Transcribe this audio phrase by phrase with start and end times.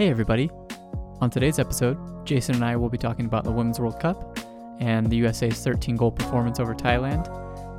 [0.00, 0.50] Hey, everybody.
[1.20, 4.38] On today's episode, Jason and I will be talking about the Women's World Cup
[4.80, 7.28] and the USA's 13 goal performance over Thailand,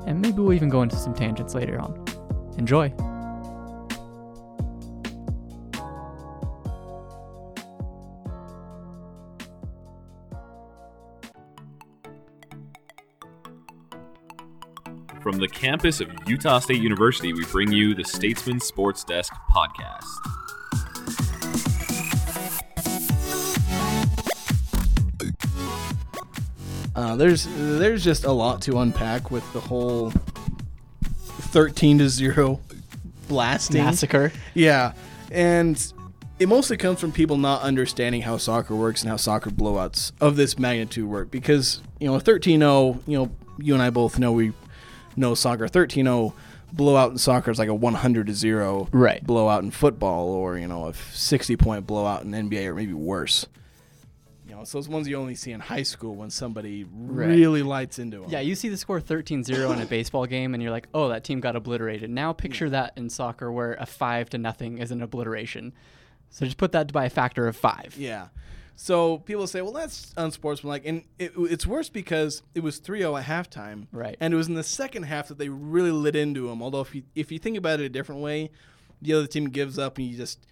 [0.05, 2.05] and maybe we'll even go into some tangents later on.
[2.59, 2.89] Enjoy!
[15.23, 20.40] From the campus of Utah State University, we bring you the Statesman Sports Desk podcast.
[26.95, 30.11] Uh, there's there's just a lot to unpack with the whole
[31.03, 32.59] thirteen to zero
[33.27, 34.31] blasting Massacre.
[34.53, 34.93] Yeah,
[35.31, 35.81] and
[36.39, 40.35] it mostly comes from people not understanding how soccer works and how soccer blowouts of
[40.35, 41.31] this magnitude work.
[41.31, 44.53] Because you know, a 13-0, you know, you and I both know we
[45.15, 45.67] know soccer.
[45.67, 46.33] 13-0
[46.73, 49.23] blowout in soccer is like a 100 to zero Right.
[49.25, 53.45] blowout in football, or you know, a 60 point blowout in NBA, or maybe worse.
[54.61, 57.27] Know, it's those ones you only see in high school when somebody Right.
[57.27, 58.29] really lights into them.
[58.29, 61.09] Yeah, you see the score 13 0 in a baseball game, and you're like, oh,
[61.09, 62.09] that team got obliterated.
[62.09, 65.73] Now picture that in soccer where a 5 to nothing is an obliteration.
[66.29, 67.95] So just put that by a factor of 5.
[67.97, 68.27] Yeah.
[68.75, 70.85] So people say, well, that's unsportsmanlike.
[70.85, 73.87] And it, it's worse because it was 3 0 at halftime.
[73.91, 74.15] Right.
[74.19, 76.61] And it was in the second half that they really lit into them.
[76.61, 78.51] Although, if you, if you think about it a different way,
[79.01, 80.45] the other team gives up and you just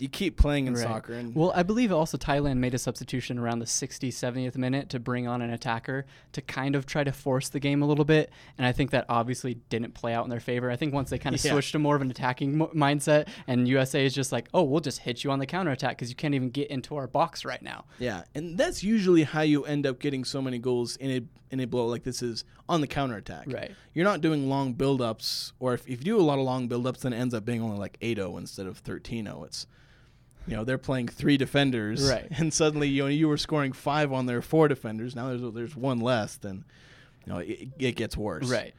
[0.00, 0.82] you keep playing in Right.
[0.82, 1.12] soccer.
[1.12, 4.98] And Well, I believe also Thailand made a substitution around the 60th, 70th minute to
[4.98, 8.30] bring on an attacker to kind of try to force the game a little bit.
[8.58, 10.70] And I think that obviously didn't play out in their favor.
[10.70, 11.52] I think once they kind of Yeah.
[11.52, 14.80] switched to more of an attacking mo- mindset, and USA is just like, oh, we'll
[14.80, 17.62] just hit you on the counterattack because you can't even get into our box right
[17.62, 17.84] now.
[17.98, 21.20] yeah, and that's usually how you end up getting so many goals in a
[21.52, 23.44] in a blow like this is on the counterattack.
[23.52, 23.72] Right.
[23.92, 27.00] You're not doing long build-ups, or if, if you do a lot of long build-ups,
[27.00, 29.44] then it ends up being only like 8-0 instead of 13-0.
[29.46, 29.66] It's
[30.46, 32.26] you know they're playing three defenders, Right.
[32.38, 35.14] And suddenly you know you were scoring five on their four defenders.
[35.14, 36.36] Now there's there's one less.
[36.36, 36.64] Then
[37.26, 38.74] you know it, it gets worse, Right.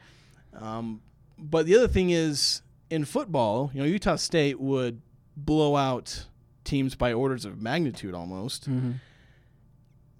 [0.54, 1.00] Um,
[1.38, 5.00] but the other thing is in football, you know Utah State would
[5.36, 6.26] blow out
[6.64, 8.68] teams by orders of magnitude almost.
[8.70, 8.92] Mm-hmm.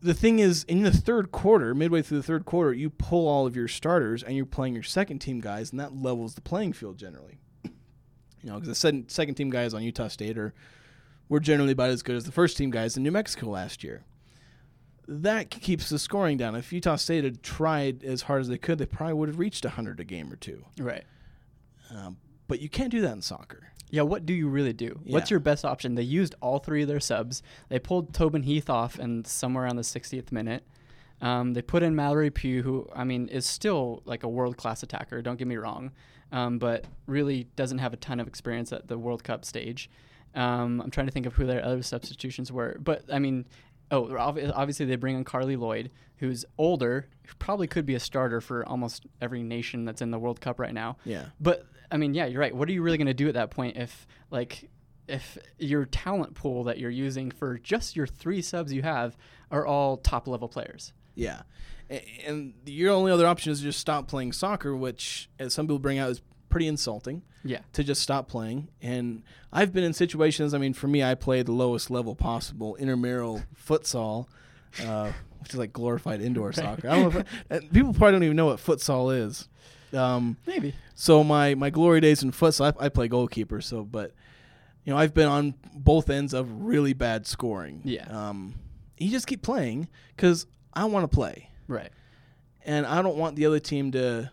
[0.04, 3.46] The thing is, in the third quarter, midway through the third quarter, you pull all
[3.46, 6.72] of your starters and you're playing your second team guys, and that levels the playing
[6.72, 7.38] field generally.
[8.44, 10.52] You know, because the second, second team guys on Utah State are
[11.32, 14.04] were generally about as good as the first team guys in New Mexico last year.
[15.08, 16.54] That keeps the scoring down.
[16.54, 19.64] If Utah State had tried as hard as they could, they probably would have reached
[19.64, 20.62] 100 a game or two.
[20.78, 21.04] Right.
[21.90, 23.68] Um, but you can't do that in soccer.
[23.88, 25.00] Yeah, what do you really do?
[25.06, 25.94] What's your best option?
[25.94, 27.42] They used all three of their subs.
[27.70, 30.64] They pulled Tobin Heath off in somewhere around the 60th minute.
[31.22, 34.82] Um, they put in Mallory Pugh, who I mean is still like a world class
[34.82, 35.22] attacker.
[35.22, 35.92] Don't get me wrong,
[36.30, 39.88] um, but really doesn't have a ton of experience at the World Cup stage.
[40.34, 43.46] Um, I'm trying to think of who their other substitutions were, but I mean,
[43.90, 48.40] oh, obviously they bring in Carli Lloyd, who's older, who probably could be a starter
[48.40, 50.96] for almost every nation that's in the World Cup right now.
[51.04, 51.26] Yeah.
[51.40, 52.54] But I mean, yeah, you're right.
[52.54, 54.70] What are you really going to do at that point if like
[55.08, 59.16] if your talent pool that you're using for just your three subs you have
[59.50, 60.92] are all top level players?
[61.14, 61.42] Yeah.
[62.26, 65.98] And your only other option is just stop playing soccer, which, as some people bring
[65.98, 66.22] out, is
[66.52, 67.22] pretty insulting.
[67.44, 67.58] Yeah.
[67.72, 68.68] to just stop playing.
[68.80, 70.54] And I've been in situations.
[70.54, 74.28] I mean, for me, I play the lowest level possible, intramural futsal,
[74.86, 76.88] uh, which is like glorified indoor soccer.
[76.88, 79.48] I don't know if and people probably don't even know what futsal is.
[79.92, 80.72] Um, Maybe.
[80.94, 83.60] so my my glory days in futsal, I, I play goalkeeper.
[83.60, 84.12] So, but
[84.84, 87.80] you know, I've been on both ends of really bad scoring.
[87.84, 88.04] Yeah.
[88.08, 88.54] Um,
[88.98, 91.90] you just keep playing because I want to play Right.
[92.64, 94.30] and I don't want the other team to,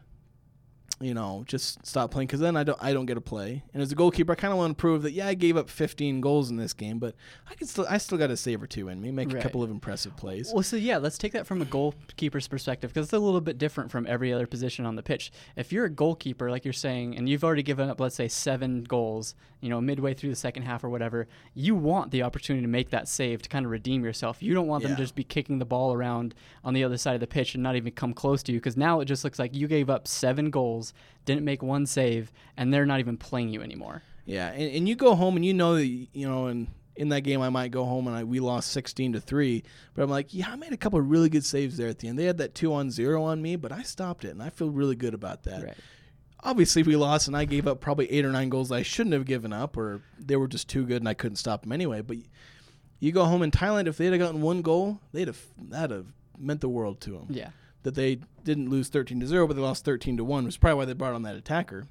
[1.01, 3.63] you know, just stop playing because then I don't I don't get to play.
[3.73, 5.69] And as a goalkeeper, I kind of want to prove that yeah, I gave up
[5.69, 7.15] 15 goals in this game, but
[7.49, 9.63] I can still I still got a save or two in me, make a couple
[9.63, 10.51] of impressive plays.
[10.53, 13.57] Well, so yeah, let's take that from a goalkeeper's perspective because it's a little bit
[13.57, 15.31] different from every other position on the pitch.
[15.55, 18.83] If you're a goalkeeper, like you're saying, and you've already given up, let's say, seven
[18.83, 22.69] goals, you know, midway through the second half or whatever, you want the opportunity to
[22.69, 24.41] make that save to kind of redeem yourself.
[24.43, 24.97] You don't want them Yeah.
[24.97, 26.33] to just be kicking the ball around
[26.63, 28.75] on the other side of the pitch and not even come close to you because
[28.77, 30.88] now it just looks like you gave up seven goals,
[31.25, 34.03] didn't make one save, and they're not even playing you anymore.
[34.25, 36.67] Yeah, and, and you go home and you know that you know and.
[36.95, 39.63] In that game, I might go home and I, we lost sixteen to three.
[39.93, 42.09] But I'm like, yeah, I made a couple of really good saves there at the
[42.09, 42.19] end.
[42.19, 44.69] They had that two on zero on me, but I stopped it, and I feel
[44.69, 45.63] really good about that.
[45.63, 45.77] Right.
[46.43, 49.23] obviously we lost and I gave up probably eight or nine goals I shouldn't have
[49.23, 52.01] given up or they were just too good and I couldn't stop them anyway.
[52.01, 52.17] But
[52.99, 55.39] you go home in Thailand, if they'd have gotten one goal, they'd have
[55.69, 56.07] that'd have
[56.37, 57.27] meant the world to them.
[57.29, 57.49] Yeah.
[57.83, 60.57] That they didn't lose thirteen to zero, but they lost thirteen to one, which is
[60.57, 61.85] probably why they brought on that attacker.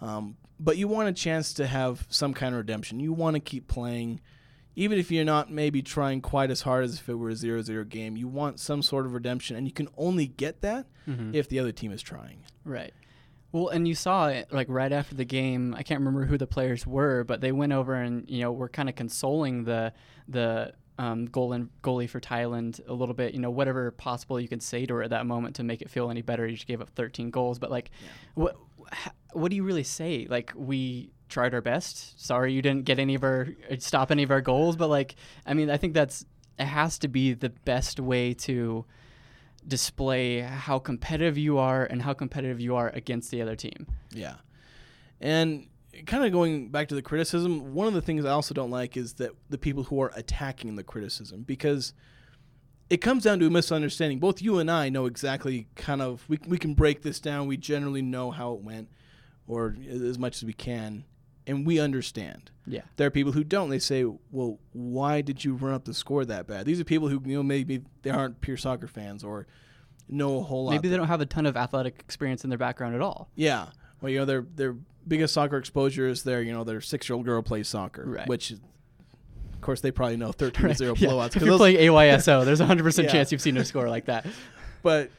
[0.00, 3.00] Um, but you want a chance to have some kind of redemption.
[3.00, 4.20] You want to keep playing.
[4.76, 7.88] even if you're not maybe trying quite as hard as if it were a 0-0
[7.88, 11.34] game, you want some sort of redemption, and you can only get that Mhm.
[11.34, 12.44] if the other team is trying.
[12.64, 12.94] Right.
[13.50, 15.74] Well, and you saw it like right after the game.
[15.74, 18.68] I can't remember who the players were, but they went over and you know were
[18.68, 19.92] kind of consoling the
[20.28, 23.32] the um, goal and goalie for Thailand a little bit.
[23.32, 25.88] You know, whatever possible you can say to her at that moment to make it
[25.88, 26.46] feel any better.
[26.46, 27.90] You just gave up 13 goals, but like,
[28.34, 28.56] what
[29.32, 30.26] what do you really say?
[30.28, 32.22] Like, we tried our best.
[32.22, 33.48] Sorry, you didn't get any of our
[33.78, 35.14] stop any of our goals, but like,
[35.46, 36.26] I mean, I think that's
[36.58, 38.84] it has to be the best way to
[39.66, 43.86] display how competitive you are and how competitive you are against the other team.
[44.12, 44.34] Yeah.
[45.18, 45.66] And
[46.06, 48.96] kind of going back to the criticism, one of the things I also don't like
[48.96, 51.94] is that the people who are attacking the criticism because
[52.88, 54.18] it comes down to a misunderstanding.
[54.18, 57.46] Both you and I know exactly kind of we we can break this down.
[57.46, 58.88] We generally know how it went
[59.46, 61.04] or as much as we can
[61.46, 62.50] and we understand.
[62.66, 62.82] Yeah.
[62.96, 63.70] There are people who don't.
[63.70, 67.08] They say, "Well, why did you run up the score that bad?" These are people
[67.08, 69.46] who you know maybe they aren't pure soccer fans or
[70.08, 70.72] know a whole lot.
[70.72, 73.30] Maybe they don't have a ton of athletic experience in their background at all.
[73.34, 73.68] Yeah.
[74.00, 74.76] Well, you know, their their
[75.10, 78.04] biggest soccer exposure is their, you know, their six year old girl plays soccer.
[78.06, 78.26] Right.
[78.26, 78.60] Which, of
[79.60, 81.08] course, they probably know 13 to 0 Yeah.
[81.10, 81.26] blowouts.
[81.26, 84.06] If 'cause you're those- playing AYSO, there's a 100% chance you've seen a score like
[84.06, 84.24] that.
[84.82, 85.10] but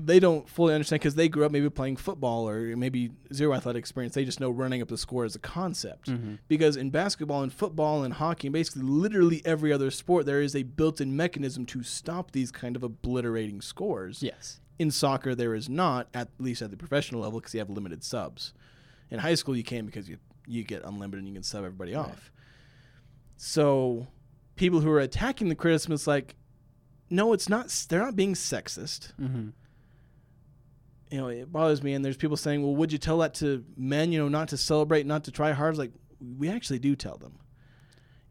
[0.00, 3.80] they don't fully understand because they grew up maybe playing football or maybe zero athletic
[3.80, 4.14] experience.
[4.14, 6.08] They just know running up the score as a concept.
[6.08, 6.34] Mm-hmm.
[6.46, 10.54] Because in basketball and football and hockey and basically literally every other sport, there is
[10.54, 14.22] a built in mechanism to stop these kind of obliterating scores.
[14.22, 14.60] Yes.
[14.78, 18.04] In soccer, there is not, at least at the professional level, because you have limited
[18.04, 18.52] subs.
[19.10, 21.94] In high school, you can because you you get unlimited and you can sub everybody
[21.94, 22.30] off.
[23.36, 24.08] So,
[24.56, 26.34] people who are attacking the criticism is like,
[27.10, 27.68] no, it's not.
[27.88, 29.12] They're not being sexist.
[29.20, 29.48] Mm-hmm.
[31.10, 31.94] You know, it bothers me.
[31.94, 34.12] And there's people saying, well, would you tell that to men?
[34.12, 35.72] You know, not to celebrate, not to try hard.
[35.72, 37.38] It's like, we actually do tell them.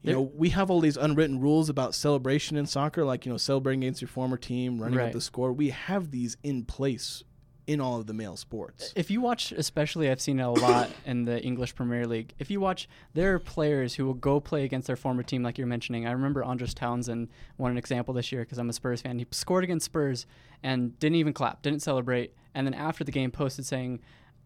[0.04, 3.38] You know, we have all these unwritten rules about celebration in soccer, like you know,
[3.38, 5.52] celebrating against your former team, running up the score.
[5.52, 7.24] We have these in place
[7.68, 8.94] in all of the male sports.
[8.96, 12.34] If you watch, especially I've seen it a lot in the English Premier League.
[12.40, 15.58] If you watch, there are players who will go play against their former team, like
[15.58, 16.08] you're mentioning.
[16.08, 17.28] I remember Andros Townsend
[17.58, 19.20] won an example this year because I'm a Spurs fan.
[19.20, 20.26] He scored against Spurs
[20.64, 24.00] and didn't even clap, didn't celebrate, and then after the game posted saying,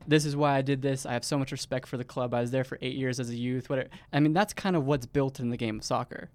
[0.07, 1.05] "This is why I did this.
[1.05, 2.33] I have so much respect for the club.
[2.33, 3.69] I was there for eight years as a youth.
[3.69, 3.89] Whatever.
[4.11, 6.31] I mean, that's kind of what's built in the game of soccer."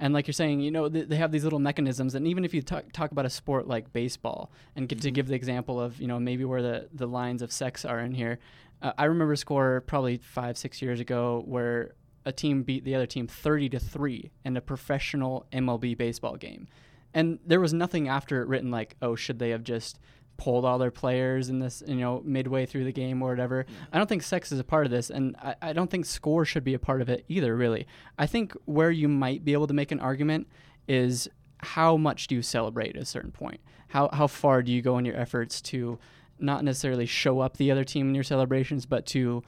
[0.00, 2.14] And like you're saying, you know, th- they have these little mechanisms.
[2.14, 5.28] And even if you talk, talk about a sport like baseball, and get to give
[5.28, 8.38] the example of, you know, maybe where the, the lines of sex are in here,
[8.82, 11.94] uh, I remember a score probably five, six years ago where
[12.24, 16.68] a team beat the other team 30 to 3 in a professional MLB baseball game.
[17.12, 19.98] And there was nothing after it written like, oh, should they have just
[20.36, 23.64] pulled all their players in this, you know, midway through the game or whatever.
[23.64, 23.84] Mm-hmm.
[23.92, 26.44] I don't think sex is a part of this, and I, I don't think score
[26.44, 27.86] should be a part of it either, really.
[28.18, 30.48] I think where you might be able to make an argument
[30.88, 31.28] is
[31.58, 33.60] how much do you celebrate at a certain point?
[33.88, 35.98] How, how far do you go in your efforts to
[36.38, 39.42] not necessarily show up the other team in your celebrations, but to,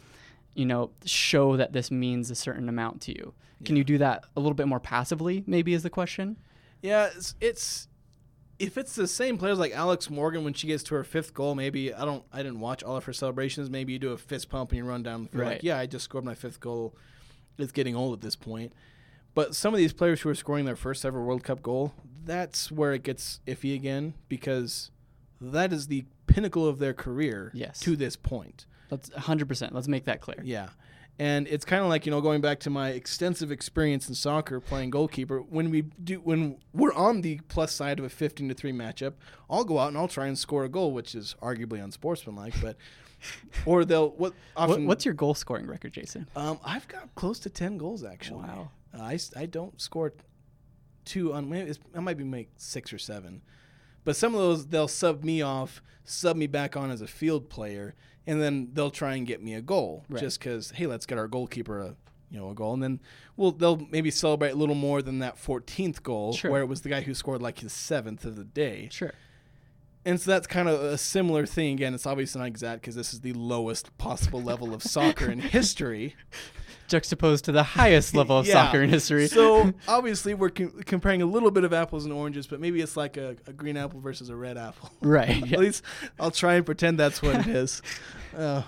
[0.54, 3.34] you know, show that this means a certain amount to you?
[3.64, 6.36] Can you do that a little bit more passively, maybe, is the question?
[6.82, 7.88] Yeah, it's, it's
[8.58, 11.54] if it's the same players like Alex Morgan when she gets to her fifth goal,
[11.54, 13.68] maybe I don't I didn't watch all of her celebrations.
[13.70, 15.52] Maybe you do a fist pump and you run down the field Right.
[15.54, 16.94] like, yeah, I just scored my fifth goal.
[17.58, 18.72] It's getting old at this point.
[19.34, 21.92] But some of these players who are scoring their first ever World Cup goal,
[22.25, 24.90] that's where it gets iffy again because
[25.40, 27.80] that is the pinnacle of their career Yes.
[27.80, 28.64] to this point.
[28.90, 29.72] Let's 100%.
[29.72, 30.40] Let's make that clear.
[30.42, 30.70] Yeah.
[31.18, 34.61] And it's kind of like, you know, going back to my extensive experience in soccer
[34.61, 38.54] playing goalkeeper, when we do when we're on the plus side of a 15 to
[38.54, 39.14] 3 matchup,
[39.49, 42.76] I'll go out and I'll try and score a goal, which is arguably unsportsmanlike, but
[43.66, 46.28] or they'll what What, what's your goal scoring record, Jason?
[46.37, 48.44] um I've got close to 10 goals actually.
[48.44, 48.70] Wow.
[48.96, 50.12] Uh, I, I don't score
[51.06, 53.40] two on it's, I might be make 6 or 7.
[54.04, 57.49] But some of those they'll sub me off, sub me back on as a field
[57.49, 57.94] player,
[58.26, 60.21] and then they'll try and get me a goal Right.
[60.21, 61.97] just because hey, let's get our goalkeeper a
[62.30, 63.00] you know a goal, and then
[63.37, 66.50] well they'll maybe celebrate a little more than that 14th goal Sure.
[66.50, 69.12] where it was the guy who scored like his seventh of the day, Sure.
[70.04, 71.75] and so that's kind of a similar thing.
[71.75, 75.38] Again, it's obviously not exact because this is the lowest possible level of soccer in
[75.56, 76.16] history.
[76.88, 78.52] Juxtaposed to the highest level of Yeah.
[78.55, 79.26] soccer in history.
[79.28, 82.97] So obviously we're com- comparing a little bit of apples and oranges, but maybe it's
[82.97, 84.90] like a, a green apple versus a red apple.
[85.00, 85.45] right.
[85.47, 85.55] yeah.
[85.55, 85.83] At least
[86.21, 87.83] I'll try and pretend that's what it is.
[88.37, 88.62] Uh,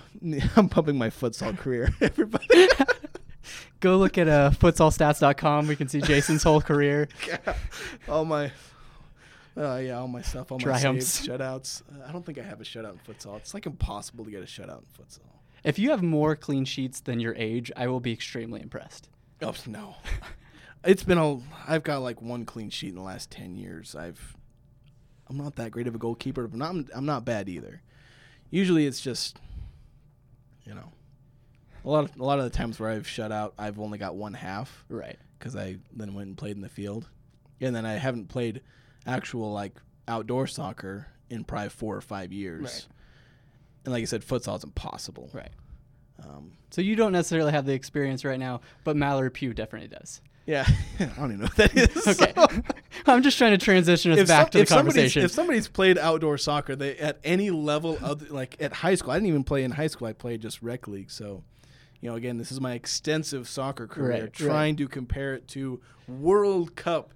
[0.55, 2.67] I'm pumping my futsal career, everybody.
[3.79, 5.67] Go look at uh, futsalstats.com.
[5.67, 7.07] We can see Jason's whole career.
[8.09, 8.51] all my,
[9.55, 11.05] uh, yeah, all my stuff, all my Triumphs.
[11.07, 11.81] saves, shutouts.
[11.89, 13.37] Uh, I don't think I have a shutout in futsal.
[13.37, 15.19] It's like impossible to get a shutout in futsal.
[15.63, 19.09] If you have more clean sheets than your age, I will be extremely impressed.
[19.41, 19.95] Oh no,
[20.83, 21.39] It's been a.
[21.67, 23.95] I've got like one clean sheet in the last ten years.
[23.95, 24.35] I've.
[25.29, 27.81] I'm not that great of a goalkeeper, but not, I'm not bad either.
[28.49, 29.37] Usually, it's just,
[30.65, 30.91] you know,
[31.85, 34.15] a lot of a lot of the times where I've shut out, I've only got
[34.15, 35.17] one half Right.
[35.37, 37.09] because I then went and played in the field,
[37.61, 38.61] and then I haven't played
[39.05, 42.63] actual like outdoor soccer in probably four or five years.
[42.63, 42.87] Right.
[43.89, 45.29] And like I said, futsal is impossible.
[45.33, 45.49] Right.
[46.23, 50.21] Um, So you don't necessarily have the experience right now, but Mallory Pugh definitely does.
[50.45, 50.65] yeah,
[50.99, 52.07] I don't even know what that is.
[52.21, 52.33] Okay.
[53.07, 55.23] I'm just trying to transition us if back some- to the if somebody's- conversation.
[55.25, 59.15] If somebody's played outdoor soccer, they at any level of like at high school, I
[59.15, 60.07] didn't even play in high school.
[60.07, 61.09] I played just rec league.
[61.09, 61.43] So,
[62.01, 64.09] you know, again, this is my extensive soccer career.
[64.11, 64.33] Right, right.
[64.33, 67.13] trying to compare it to World Cup,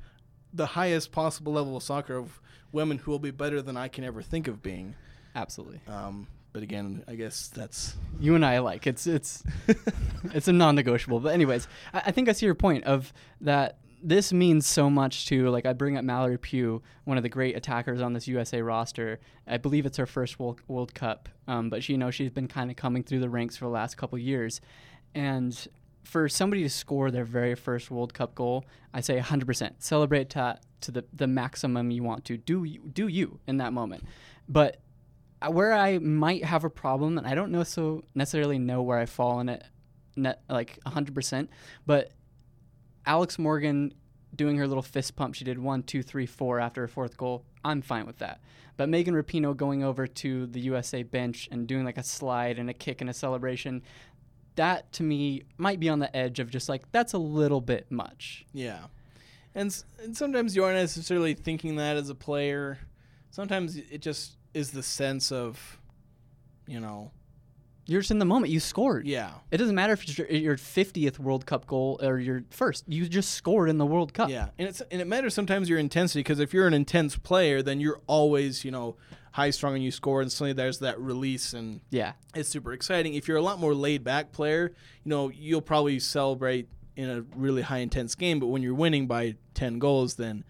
[0.54, 2.40] the highest possible level of soccer of
[2.72, 4.96] women who will be better than I can ever think of being.
[5.36, 5.82] Absolutely.
[5.88, 9.44] Um, but again, I guess that's You and I like It's it's
[10.34, 11.20] it's a non-negotiable.
[11.20, 13.80] But anyways, I, I think I see your point of that.
[14.06, 17.56] This means so much to like I bring up Mallory Pugh, one of the great
[17.56, 19.20] attackers on this USA roster.
[19.48, 22.50] I believe it's her first World, World Cup, um, but she, you know she's been
[22.50, 24.60] kind of coming through the ranks for the last couple years,
[25.16, 25.68] and
[26.04, 30.60] for somebody to score their very first World Cup goal, I say 100% celebrate to,
[30.82, 32.36] to the, the maximum you want to.
[32.36, 34.04] Do you, do you in that moment,
[34.50, 34.82] but
[35.50, 39.06] where I might have a problem, and I don't know so necessarily know where I
[39.06, 39.64] fall in it,
[40.16, 41.48] net, like 100%,
[41.86, 42.12] but
[43.06, 43.94] Alex Morgan
[44.36, 47.46] doing her little fist pump, she did one, two, three, four after her fourth goal.
[47.64, 48.42] I'm fine with that.
[48.78, 52.70] But Megan Rapinoe going over to the USA bench and doing like a slide and
[52.70, 53.84] a kick and a celebration,
[54.56, 57.92] that to me might be on the edge of just like, that's a little bit
[57.92, 58.46] much.
[58.54, 58.86] Yeah,
[59.54, 62.80] and, and sometimes you aren't necessarily thinking that as a player.
[63.30, 65.80] Sometimes it just is the sense of,
[66.68, 67.12] you know,
[67.86, 68.52] You're just in the moment.
[68.52, 69.06] You scored.
[69.08, 72.86] yeah, It doesn't matter if it's your, your 50th World Cup goal or your first.
[72.88, 74.30] You just scored in the World Cup.
[74.30, 77.62] yeah, and it's and it matters sometimes your intensity because if you're an intense player,
[77.62, 78.96] then you're always you know
[79.34, 82.14] high strung and you score, and suddenly there's that release and Yeah.
[82.36, 83.16] it's super exciting.
[83.16, 84.72] If you're a lot more laid back player,
[85.04, 89.08] you know you'll probably celebrate in a really high intense game, but when you're winning
[89.08, 90.44] by ten goals, then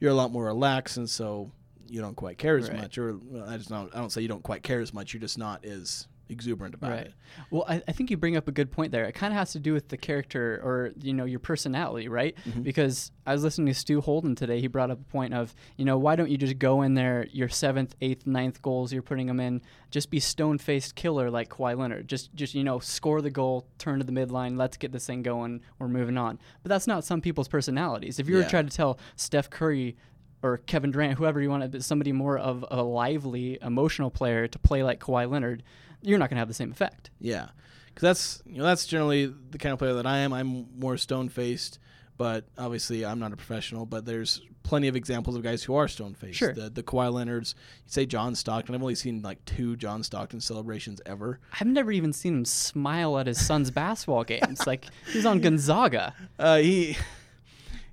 [0.00, 1.52] you're a lot more relaxed, and so
[1.88, 2.80] you don't quite care as Right.
[2.80, 2.98] much.
[2.98, 3.94] Or well, I just don't.
[3.94, 5.12] I don't say you don't quite care as much.
[5.14, 7.06] You're just not as exuberant about Right.
[7.06, 7.14] it.
[7.52, 9.04] Well, I, I think you bring up a good point there.
[9.04, 12.34] It kind of has to do with the character or you know your personality, right?
[12.48, 12.62] Mm-hmm.
[12.62, 14.60] Because I was listening to Stu Holden today.
[14.60, 17.28] He brought up a point of you know why don't you just go in there
[17.30, 19.62] your seventh, eighth, ninth goals you're putting them in,
[19.92, 22.08] just be stone faced killer like Kawhi Leonard.
[22.08, 25.22] Just just you know score the goal, turn to the midline, let's get this thing
[25.22, 25.60] going.
[25.78, 26.40] We're moving on.
[26.64, 28.18] But that's not some people's personalities.
[28.18, 28.46] If you were Yeah.
[28.46, 29.96] to try to tell Steph Curry.
[30.46, 34.58] Or Kevin Durant, whoever you want to, somebody more of a lively, emotional player to
[34.60, 35.64] play like Kawhi Leonard,
[36.02, 37.10] you're not going to have the same effect.
[37.18, 37.48] Yeah,
[37.88, 40.32] because that's you know that's generally the kind of player that I am.
[40.32, 41.80] I'm more stone faced,
[42.16, 43.86] but obviously I'm not a professional.
[43.86, 46.38] But there's plenty of examples of guys who are stone faced.
[46.38, 46.52] Sure.
[46.52, 47.56] The the Kawhi Leonards.
[47.84, 48.74] You say John Stockton.
[48.74, 51.40] I've only seen like two John Stockton celebrations ever.
[51.60, 54.64] I've never even seen him smile at his son's basketball games.
[54.64, 56.14] Like he's on Gonzaga.
[56.38, 56.96] Uh, he.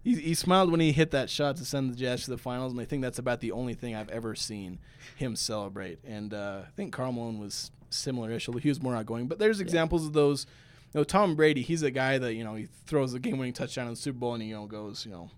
[0.03, 2.73] He, he smiled when he hit that shot to send the Jazz to the finals,
[2.73, 4.79] and I think that's about the only thing I've ever seen
[5.15, 5.99] him celebrate.
[6.03, 9.27] And uh, I think Karl Malone was similar-ish, although he was more outgoing.
[9.27, 10.45] But there's examples of those.
[10.93, 13.87] You know, Tom Brady, he's a guy that you know he throws the game-winning touchdown
[13.87, 15.31] in the Super Bowl, and he you know goes you know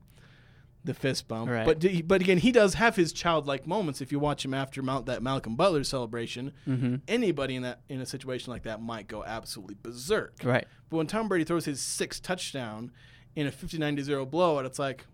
[0.84, 1.50] the fist bump.
[1.50, 1.66] Right.
[1.66, 4.02] But but again, he does have his childlike moments.
[4.02, 6.96] If you watch him after Mount that Malcolm Butler celebration, Mm-hmm.
[7.08, 10.36] anybody in that in a situation like that might go absolutely berserk.
[10.44, 10.66] Right.
[10.90, 12.92] But when Tom Brady throws his sixth touchdown
[13.36, 15.06] in a 59 to 0 blowout, it's like,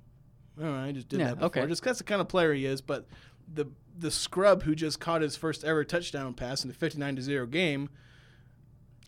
[0.61, 1.63] all right, I just did Yeah, that before.
[1.63, 1.67] okay.
[1.67, 2.81] Just that's the kind of player he is.
[2.81, 3.07] But
[3.53, 7.21] the the scrub who just caught his first ever touchdown pass in a 59 to
[7.21, 7.89] 0 game,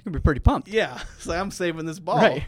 [0.05, 0.67] You'd be pretty pumped.
[0.67, 2.17] yeah, it's like, I'm saving this ball.
[2.17, 2.43] Right.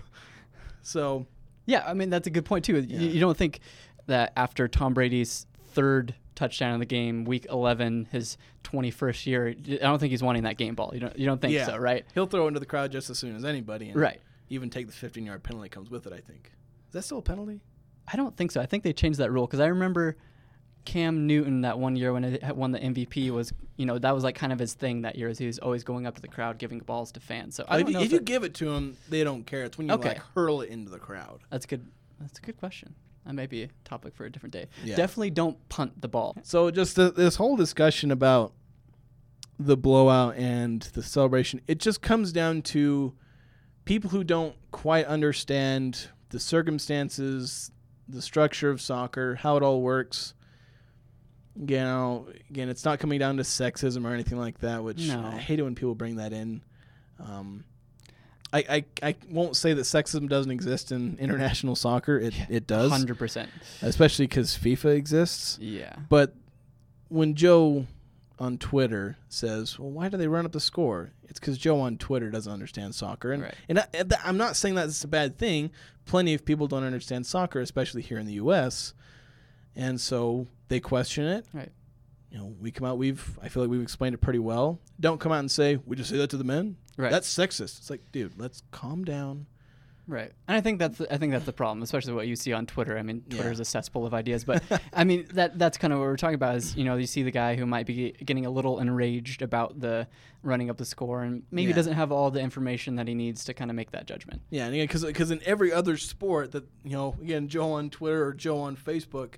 [0.81, 1.25] So,
[1.65, 2.79] Yeah, I mean that's a good point too.
[2.79, 3.00] Yeah.
[3.00, 3.60] You, you don't think
[4.07, 9.75] that after Tom Brady's third touchdown in the game, week 11, his 21st year, I
[9.77, 10.91] don't think he's wanting that game ball.
[10.93, 11.65] You don't you don't think yeah.
[11.65, 12.05] so, right?
[12.13, 13.91] He'll throw into the crowd just as soon as anybody.
[13.93, 14.19] Right.
[14.50, 16.52] Even take the 15 yard penalty comes with it, I think.
[16.88, 17.62] Is that still a penalty?
[18.08, 18.62] I don't think so.
[18.62, 20.16] I think they changed that rule because I remember
[20.86, 24.24] Cam Newton that one year when he won the MVP was, you know, that was
[24.24, 25.30] like kind of his thing that year.
[25.30, 27.56] Is he was always going up to the crowd giving balls to fans.
[27.56, 29.64] So I if don't know if if you give it to them, they don't care.
[29.64, 30.10] It's when you Okay.
[30.10, 31.42] like hurl it into the crowd.
[31.50, 31.88] That's a good.
[32.20, 32.94] That's a good question.
[33.25, 34.68] That may be a topic for a different day.
[34.84, 34.96] Yeah.
[34.96, 36.38] Definitely don't punt the ball.
[36.44, 38.54] So just the, this whole discussion about
[39.60, 43.14] the blowout and the celebration, it just comes down to
[43.86, 47.72] people who don't quite understand the circumstances,
[48.08, 50.34] the structure of soccer, how it all works.
[51.58, 55.22] You know, again, it's not coming down to sexism or anything like that, which No.
[55.25, 56.62] I hate it when people bring that in.
[57.20, 57.63] Um,
[58.51, 62.18] I, I, I won't say that sexism doesn't exist in international soccer.
[62.20, 63.50] It it does, Hundred percent.
[63.82, 65.58] especially because FIFA exists.
[65.62, 65.96] Yeah.
[66.10, 66.36] But
[67.08, 67.86] when Joe
[68.39, 71.98] on Twitter says, "Well, why do they run up the score?" It's because Joe on
[71.98, 73.56] Twitter doesn't understand soccer, and Right.
[73.70, 73.88] and I,
[74.24, 75.72] I'm not saying that's a bad thing.
[76.06, 78.94] Plenty of people don't understand soccer, especially here in the U.S.,
[79.75, 81.46] and so they question it.
[81.54, 81.72] Right.
[82.32, 82.98] You know, we come out.
[82.98, 84.80] We've I feel like we've explained it pretty well.
[85.00, 87.12] Don't come out and say, "We just say that to the men." Right.
[87.12, 87.80] That's sexist.
[87.80, 89.48] It's like, dude, let's calm down.
[90.07, 92.53] Right, and I think that's the, I think that's the problem, especially what you see
[92.53, 92.97] on Twitter.
[92.97, 93.38] I mean, Yeah.
[93.38, 94.62] Twitter is a cesspool of ideas, but
[94.93, 96.55] I mean that that's kind of what we're talking about.
[96.57, 99.79] Is you know you see the guy who might be getting a little enraged about
[99.79, 100.07] the
[100.43, 101.75] running up the score, and maybe Yeah.
[101.75, 104.41] doesn't have all the information that he needs to kind of make that judgment.
[104.51, 108.25] Yeah, and again, because in every other sport that you know, again, Joe on Twitter
[108.27, 109.35] or Joe on Facebook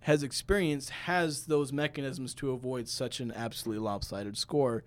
[0.00, 4.84] has experienced has those mechanisms to avoid such an absolutely lopsided score.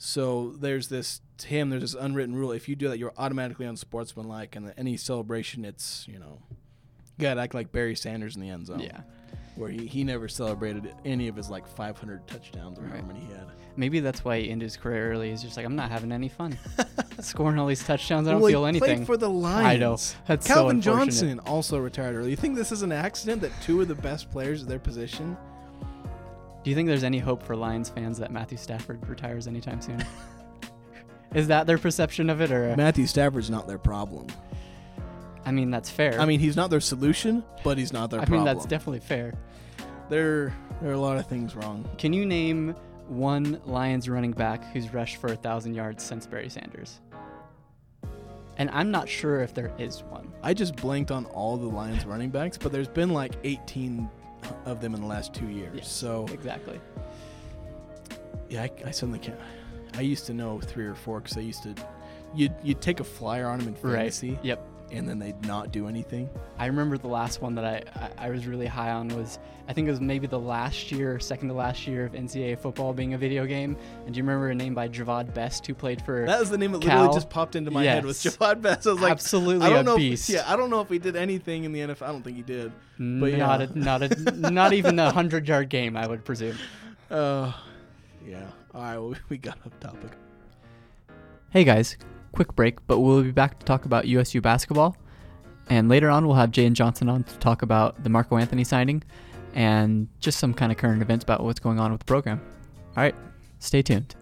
[0.00, 1.70] So there's this to him.
[1.70, 6.06] There's this unwritten rule: if you do that, you're automatically unsportsmanlike, and any celebration, it's
[6.08, 6.40] you know,
[7.16, 8.78] you gotta act like Barry Sanders in the end zone.
[8.80, 9.00] Yeah,
[9.56, 13.00] where he, he never celebrated any of his like 500 touchdowns or Right.
[13.00, 13.46] how many he had.
[13.76, 15.30] maybe that's why he ended his career early.
[15.30, 16.56] He's just like, I'm not having any fun
[17.20, 18.28] scoring all these touchdowns.
[18.28, 18.98] I don't Well, feel anything.
[18.98, 19.66] Played for the Lions.
[19.66, 19.96] I know.
[20.28, 21.04] That's Calvin unfortunate.
[21.06, 22.30] Johnson also retired early.
[22.30, 25.36] You think this is an accident that two of the best players of their position?
[26.68, 30.04] Do you think there's any hope for Lions fans that Matthew Stafford retires anytime soon?
[31.34, 34.26] is that their perception of it, or Matthew Stafford's not their problem.
[35.46, 36.20] I mean that's fair.
[36.20, 38.44] I mean, he's not their solution, but he's not their I problem.
[38.44, 39.32] mean that's definitely fair.
[40.10, 40.54] there.
[40.82, 41.88] There are a lot of things wrong.
[41.96, 42.74] Can you name
[43.06, 47.00] one Lions running back who's rushed for a thousand yards since Barry Sanders?
[48.58, 50.30] And I'm not sure if there is one.
[50.42, 54.10] I just blanked on all the Lions running backs, but there's been like 18
[54.64, 55.72] of them in the last two years.
[55.76, 55.90] Yes.
[55.90, 56.80] So Exactly.
[58.48, 59.38] yeah, I, I suddenly can't.
[59.94, 61.74] I used to know three or four because I used to.
[62.34, 64.44] You'd, you'd take a flyer on them in fantasy, Right.
[64.44, 64.66] Yep.
[64.90, 66.30] And then they'd not do anything.
[66.58, 67.82] I remember the last one that I,
[68.18, 71.20] I, I was really high on was I think it was maybe the last year,
[71.20, 73.76] second to last year of NCAA football being a video game.
[74.06, 76.56] And do you remember a name by Jahvid Best who played for That was the
[76.56, 77.00] name that Cal?
[77.00, 78.86] literally just popped into my head was Jahvid Best.
[78.86, 79.96] I was like, absolutely I don't a know.
[79.98, 80.30] beast?
[80.30, 82.02] If, yeah, I don't know if he did anything in the NFL.
[82.02, 82.72] I don't think he did.
[82.98, 83.66] but not yeah.
[83.70, 86.56] a, not a, not even a hundred yard game, I would presume.
[87.10, 87.50] Uh,
[88.26, 88.42] yeah.
[88.74, 88.98] All right.
[88.98, 90.10] Well, we got off topic.
[91.50, 91.96] Hey guys,
[92.38, 94.96] quick break, but we'll be back to talk about USU basketball.
[95.70, 98.62] And later on, we'll have Jay and Johnson on to talk about the Marco Anthony
[98.62, 99.02] signing
[99.56, 102.40] and just some kind of current events about what's going on with the program.
[102.96, 103.14] All right,
[103.58, 104.14] stay tuned.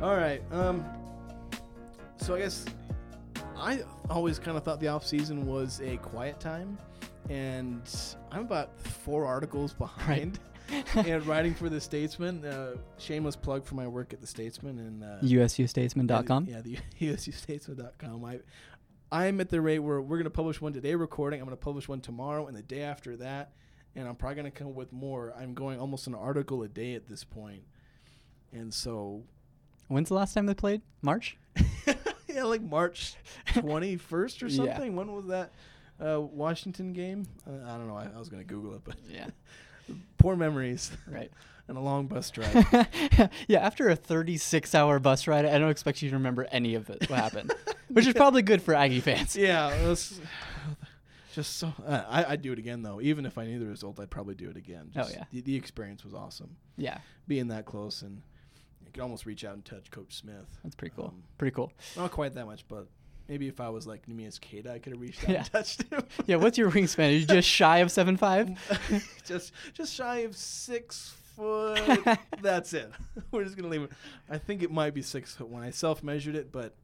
[0.00, 0.40] All right.
[0.52, 0.84] Um.
[2.18, 2.66] So I guess
[3.56, 6.78] I always kind of thought the off season was a quiet time,
[7.30, 7.82] and
[8.30, 10.38] I'm about four articles behind.
[10.96, 15.04] and writing for the Statesman, uh, shameless plug for my work at the Statesman and
[15.04, 16.46] uh, USUstatesman.com.
[16.46, 18.24] Yeah, the USUstatesman.com.
[18.24, 18.40] I,
[19.12, 21.40] I'm at the rate where we're going to publish one today recording.
[21.40, 23.52] I'm going to publish one tomorrow and the day after that.
[23.94, 25.34] And I'm probably going to come up with more.
[25.38, 27.24] I'm going almost an article a day at this.
[28.52, 29.22] And so,
[29.88, 30.80] When's the last time they played?
[31.02, 31.36] March?
[32.34, 33.14] Yeah, like March
[33.48, 34.56] 21st or Yeah.
[34.56, 34.96] something.
[34.96, 35.52] When was that
[36.04, 37.26] uh, Washington game?
[37.46, 37.96] Uh, I don't know.
[37.96, 39.28] I, I was going to Google it, but Yeah,
[40.18, 41.30] poor memories right.
[41.68, 42.54] and a long bus drive.
[43.48, 46.90] yeah, after a 36 hour bus ride, I don't expect you to remember any of
[46.90, 47.52] it, what happened,
[47.88, 49.34] which is probably good for Aggie fans.
[49.36, 50.20] yeah, it was
[51.34, 51.72] just so.
[51.86, 53.00] Uh, I, I'd do it again though.
[53.00, 54.90] Even if I knew the result, I'd probably do it again.
[54.94, 55.24] Oh, Just yeah.
[55.32, 56.56] the, the experience was awesome.
[56.76, 58.22] Yeah, Being that close and
[58.94, 60.46] could almost reach out and touch Coach Smith.
[60.62, 61.06] that's pretty cool.
[61.08, 61.72] Um, Pretty cool.
[61.96, 62.86] Not quite that much, but
[63.28, 65.38] maybe if I was like Neemias Queta, I could have reached out Yeah.
[65.40, 66.02] and touched him.
[66.26, 67.08] Yeah, what's your wingspan?
[67.08, 68.50] Are you just shy of seven five?
[69.26, 71.80] just just shy of six foot.
[72.42, 72.90] That's it.
[73.30, 73.90] We're just gonna leave it.
[74.30, 76.74] I think it might be six foot when I self measured it, but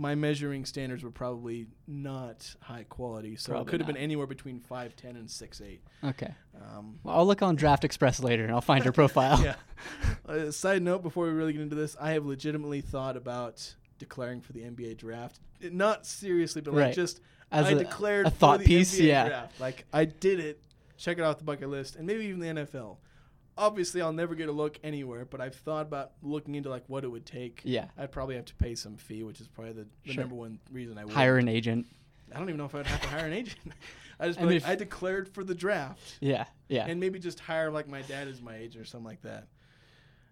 [0.00, 4.26] my measuring standards were probably not high quality, so Probably it could have been anywhere
[4.26, 5.82] between five ten and six eight.
[6.02, 6.32] Okay.
[6.56, 9.42] Um, Well, I'll look on Draft Express later and I'll find your profile.
[9.44, 9.56] yeah.
[10.26, 14.40] Uh, side note: Before we really get into this, I have legitimately thought about declaring
[14.40, 15.38] for the NBA draft.
[15.60, 16.94] It- Not seriously, but like Right.
[16.94, 17.20] just
[17.52, 19.28] As I a- declared a for thought the piece, NBA yeah.
[19.28, 19.60] draft.
[19.60, 20.62] Like I did it.
[20.96, 22.96] Check it off the bucket list, and maybe even the NFL.
[23.60, 27.04] Obviously, I'll never get a look anywhere, but I've thought about looking into like what
[27.04, 27.60] it would take.
[27.64, 27.86] Yeah.
[27.98, 30.22] I'd probably have to pay some fee, which is probably the, the Sure.
[30.22, 31.86] number one reason I would Hire an agent.
[32.34, 33.58] I don't even know if I'd have to hire an agent.
[34.20, 36.44] I just I mean, like, if- I declared for the draft, Yeah.
[36.68, 36.86] Yeah.
[36.86, 39.46] and maybe just hire like my dad as my agent or something like that.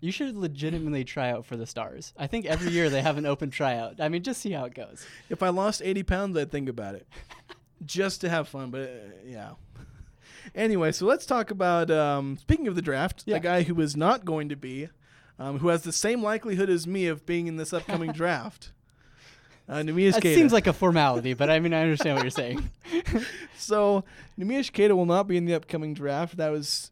[0.00, 2.12] you should legitimately try out for the Stars.
[2.16, 4.00] I think every year they have an open tryout.
[4.00, 5.04] I mean, just see how it goes.
[5.28, 7.06] If I lost 80 pounds, I'd think about it.
[7.84, 8.70] just to have fun.
[8.70, 9.50] But uh, yeah.
[10.54, 13.36] Anyway, so let's talk about um, speaking of the draft, Yeah.
[13.36, 14.88] a guy who is not going to be,
[15.38, 18.72] um, who has the same likelihood as me of being in this upcoming draft.
[19.68, 22.70] Uh, That seems like a formality, but I mean, I understand what you're saying.
[23.56, 24.02] So
[24.38, 26.36] Neemias Queta will not be in the upcoming draft.
[26.38, 26.90] That was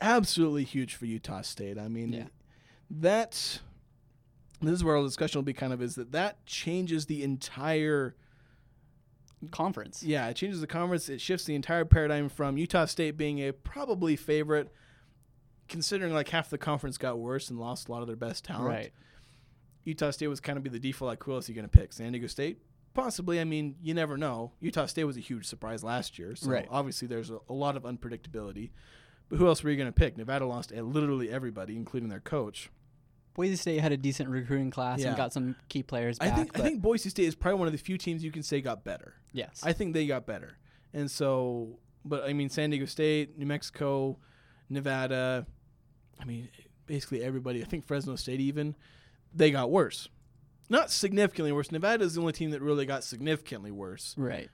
[0.00, 1.78] absolutely huge for Utah State.
[1.78, 2.24] I mean, Yeah.
[2.90, 3.60] that
[4.60, 8.16] this is where our discussion will be kind of is that that changes the entire
[9.50, 10.02] Conference.
[10.02, 11.08] yeah it changes the conference.
[11.08, 14.72] It shifts the entire paradigm from Utah State being a probably favorite
[15.68, 18.66] considering like half the conference got worse and lost a lot of their best talent.
[18.68, 18.92] Right.
[19.84, 21.78] Utah State was kind of be the default like who else are you going to
[21.78, 21.92] pick?
[21.92, 22.58] San Diego State?
[22.94, 24.52] Possibly I mean you never know.
[24.60, 26.66] Utah State was a huge surprise last year so Right.
[26.70, 28.70] obviously there's a, a lot of unpredictability.
[29.28, 30.16] But who else were you going to pick?
[30.16, 32.70] Nevada lost literally everybody including their coach
[33.36, 35.08] Boise State had a decent recruiting class Yeah.
[35.08, 36.36] and got some key players I back.
[36.36, 38.60] think I think Boise State is probably one of the few teams you can say
[38.60, 39.60] got better yes.
[39.62, 40.56] I think they got better.
[40.92, 44.18] And so, but I mean, San Diego State, New Mexico,
[44.68, 45.46] Nevada,
[46.18, 46.48] I mean,
[46.86, 48.74] basically everybody, I think Fresno State even,
[49.34, 50.08] they got worse.
[50.68, 51.70] Not significantly worse.
[51.70, 54.48] Nevada is the only team that really got significantly worse, right.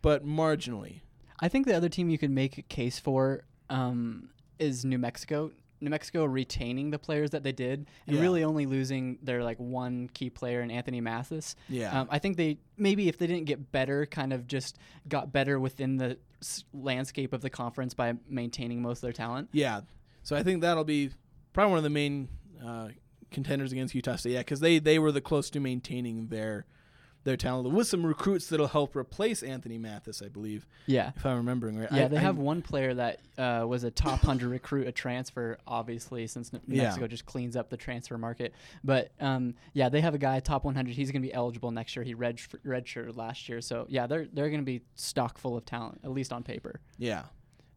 [0.00, 1.00] but marginally.
[1.40, 5.50] I think the other team you could make a case for um, is New Mexico.
[5.80, 8.22] New Mexico retaining the players that they did and Yeah.
[8.22, 11.56] really only losing their like one key player in Anthony Mathis.
[11.68, 12.00] Yeah.
[12.00, 15.58] Um, I think they maybe if they didn't get better, kind of just got better
[15.58, 19.48] within the s- landscape of the conference by maintaining most of their talent.
[19.52, 19.80] yeah.
[20.22, 21.10] So I think that'll be
[21.54, 22.28] probably one of the main
[22.62, 22.88] uh,
[23.30, 24.32] contenders against Utah State.
[24.32, 26.66] Yeah, because they, they were the close to maintaining their
[27.24, 31.12] their talent with some recruits that'll help replace Anthony Mathis, I believe, Yeah.
[31.14, 31.92] if I'm remembering right.
[31.92, 34.92] Yeah, I- they I- have one player that uh, was a top 100 recruit, a
[34.92, 36.84] transfer, obviously, since New Yeah.
[36.84, 38.54] Mexico just cleans up the transfer market.
[38.82, 40.94] But um, yeah, they have a guy, top 100.
[40.94, 42.04] He's going to be eligible next year.
[42.04, 43.60] He red redshirted last year.
[43.60, 46.80] So yeah, they're, they're going to be stock full of talent, at least on paper.
[46.98, 47.24] Yeah.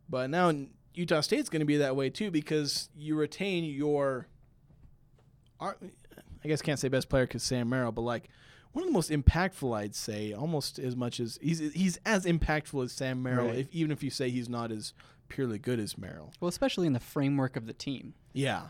[0.10, 0.53] But now
[0.93, 4.27] Utah State's going to be that way too because you retain your.
[5.60, 8.29] I guess can't say best player because Sam Merrill, but like
[8.74, 12.84] one of the most impactful, I'd say, almost as much as he's he's as impactful
[12.84, 13.58] as Sam Merrill, Right.
[13.60, 14.94] if, even if you say he's not as
[15.30, 16.34] purely good as Merrill.
[16.40, 18.14] Well, especially in the framework of the team.
[18.34, 18.68] Yeah.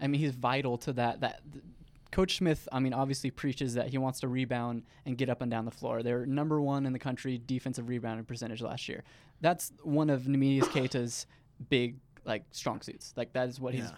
[0.00, 1.20] I mean, he's vital to that.
[1.20, 1.64] That th-
[2.10, 5.50] Coach Smith, I mean, obviously preaches that he wants to rebound and get up and
[5.50, 6.02] down the floor.
[6.02, 9.04] They're number one in the country defensive rebounding percentage last year.
[9.40, 11.26] That's one of Neemias Queta's
[11.68, 13.12] big like strong suits.
[13.16, 13.90] Like that is what he's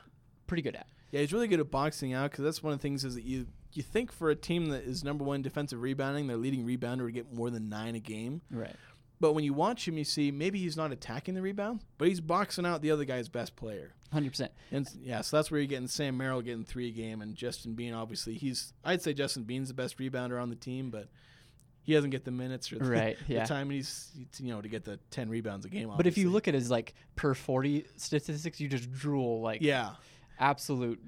[0.47, 0.87] pretty good at.
[1.11, 3.25] Yeah, he's really good at boxing out because that's one of the things is that
[3.25, 7.05] you you think for a team that is number one defensive rebounding, their leading rebounder
[7.05, 8.43] would get more than nine a game.
[8.51, 8.77] Right.
[9.23, 12.21] But when you watch him, you see maybe he's not attacking the rebound, but he's
[12.21, 13.95] boxing out the other guy's best player.
[14.13, 14.51] Hundred percent.
[14.73, 17.75] And yeah, so that's where you're getting Sam Merrill getting three a game, and Justin
[17.75, 21.07] Bean obviously he's I'd say Justin Bean's the best rebounder on the team, but
[21.85, 24.85] he doesn't get the minutes or the, Right, the time he's you know to get
[24.85, 25.89] the ten rebounds a game.
[25.97, 29.93] But if you look at his like per forty statistics, you just drool like yeah,
[30.41, 31.01] absolute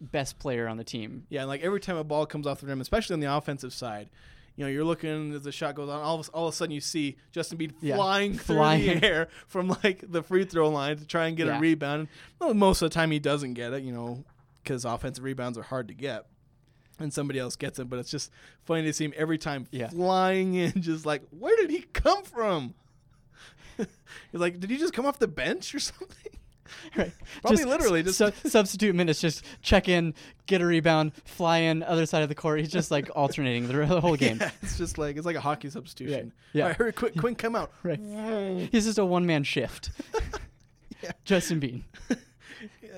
[0.00, 1.26] best player on the team.
[1.28, 3.72] yeah, and like every time a ball comes off the rim, especially on the offensive
[3.72, 4.08] side.
[4.56, 6.02] You know, you're looking as the shot goes on.
[6.02, 9.00] All of, a- all of a sudden, you see Justin Bean Yeah, flying through the
[9.02, 11.56] air from like the free throw line to try and get Yeah.
[11.56, 12.08] a rebound.
[12.38, 13.84] Well, most of the time, he doesn't get it.
[13.84, 14.24] You know,
[14.62, 16.26] because offensive rebounds are hard to get.
[16.98, 17.88] and somebody else gets it.
[17.88, 18.30] But it's just
[18.64, 19.88] funny to see him every time Yeah.
[19.88, 22.74] flying in, just like, where did he come from?
[23.78, 23.86] He's
[24.40, 26.32] like, did he just come off the bench or something?
[26.96, 27.12] Right.
[27.42, 29.20] Probably literally just- su- substitute minutes.
[29.20, 30.12] Just check in,
[30.46, 32.58] get a rebound, fly in, other side of the court.
[32.60, 34.38] He's just like alternating the, the whole game.
[34.40, 36.14] Yeah, it's just like it's like a hockey substitution.
[36.24, 36.32] Right.
[36.52, 36.62] Yeah.
[36.64, 37.70] All right, hurry, quick, Quinn, come out.
[37.82, 38.00] Right.
[38.72, 39.90] He's just a one man shift.
[41.02, 41.12] Yeah.
[41.24, 41.84] Justin Bean.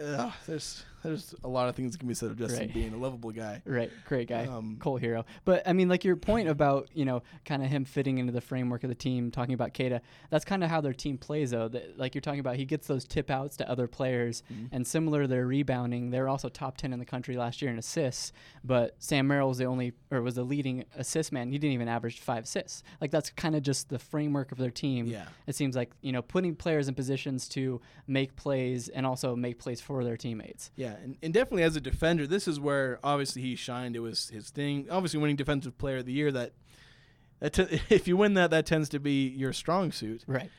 [0.04, 2.74] Ugh, there's there's a lot of things that can be said of Justin Right.
[2.74, 3.62] being a lovable guy.
[3.64, 5.24] Right, great guy, Um, Cole Hero.
[5.44, 8.40] But I mean, like your point about you know, kind of him fitting into the
[8.40, 10.00] framework of the team, talking about Queta.
[10.30, 11.68] That's kind of how their team plays, though.
[11.68, 14.66] That, like you're talking about, he gets those tip outs to other players, Mm-hmm.
[14.74, 17.78] and similar to their rebounding, they're also top ten in the country last year in
[17.78, 18.32] assists.
[18.64, 21.50] But Sam Merrill was the only, or was the leading assist man.
[21.50, 22.82] He didn't even average five assists.
[23.00, 25.06] Like that's kind of just the framework of their team.
[25.06, 25.24] Yeah.
[25.46, 29.58] It seems like you know, putting players in positions to make plays and also make
[29.58, 30.70] plays for their teammates.
[30.76, 33.96] Yeah, and, and definitely as a defender, this is where obviously he shined.
[33.96, 34.86] It was his thing.
[34.90, 36.32] Obviously, winning defensive player of the year.
[36.32, 36.52] That,
[37.40, 40.24] that t- if you win that, that tends to be your strong suit.
[40.26, 40.50] Right.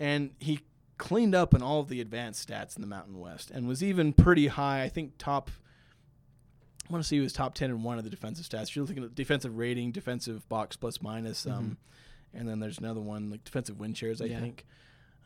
[0.00, 0.60] And he
[0.98, 4.12] cleaned up in all of the advanced stats in the Mountain West, and was even
[4.12, 4.82] pretty high.
[4.82, 5.50] I think top.
[6.88, 8.74] I want to say he was top ten in one of the defensive stats.
[8.74, 11.78] You're looking at defensive rating, defensive box plus minus, um,
[12.34, 14.20] and then there's another one like defensive win shares.
[14.20, 14.40] I Yeah.
[14.40, 14.66] think.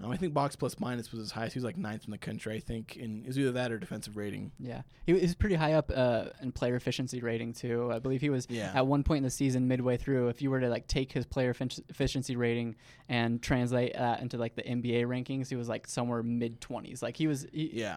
[0.03, 1.55] Um, I think box plus minus was his highest.
[1.55, 4.15] He was like ninth in the country, I think, it was either that or defensive
[4.19, 4.53] rating.
[4.61, 7.91] Yeah, he was pretty high up uh, in player efficiency rating too.
[7.91, 8.73] I believe he was Yeah.
[8.75, 10.29] at one point in the season, midway through.
[10.29, 12.77] If you were to like take his player effic- efficiency rating
[13.09, 17.03] and translate that into like the NBA rankings, he was like somewhere mid twenties.
[17.03, 17.47] Like he was.
[17.51, 17.97] He, Yeah.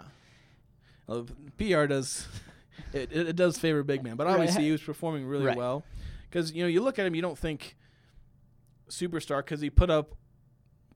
[1.06, 1.26] Well,
[1.58, 2.28] PR does
[2.94, 4.36] it, it, does favor big man, but Right.
[4.36, 5.58] obviously he was performing really Right.
[5.58, 5.84] well
[6.30, 7.76] because you know you look at him, you don't think
[8.90, 10.16] superstar because he put up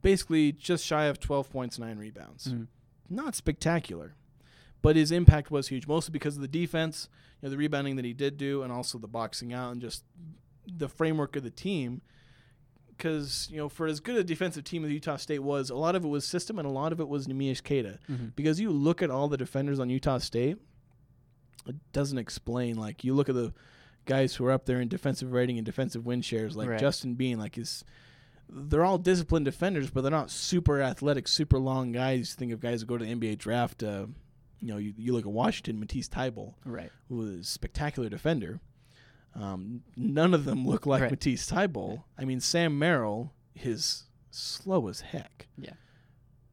[0.03, 2.49] basically just shy of twelve points, nine rebounds.
[2.49, 2.67] Mhm.
[3.09, 4.13] Not spectacular,
[4.83, 7.09] but his impact was huge, mostly because of the defense,
[7.41, 10.03] you know, the rebounding that he did do, and also the boxing out and just
[10.67, 12.01] the framework of the team.
[12.95, 15.95] Because you know, for as good a defensive team as Utah State was, a lot
[15.95, 18.35] of it was system and a lot of it was Neemias Queta Mhm.
[18.35, 20.57] because you look at all the defenders on Utah State,
[21.65, 22.75] it doesn't explain.
[22.77, 23.51] Like you look at the
[24.05, 26.79] guys who are up there in defensive rating and defensive win shares, like Right.
[26.79, 27.83] Justin Bean, like is
[28.55, 32.29] they're all disciplined defenders, but they're not super athletic, super long guys.
[32.31, 33.81] You think of guys who go to the NBA draft.
[33.83, 34.05] Uh,
[34.59, 36.89] you know, you, you look at Washington, Matisse Thybulle, Right.
[37.09, 38.59] who was a spectacular defender.
[39.35, 41.11] Um, none of them look like Right.
[41.11, 42.03] Matisse Thybulle.
[42.17, 45.47] I mean, Sam Merrill is slow as heck.
[45.57, 45.73] Yeah.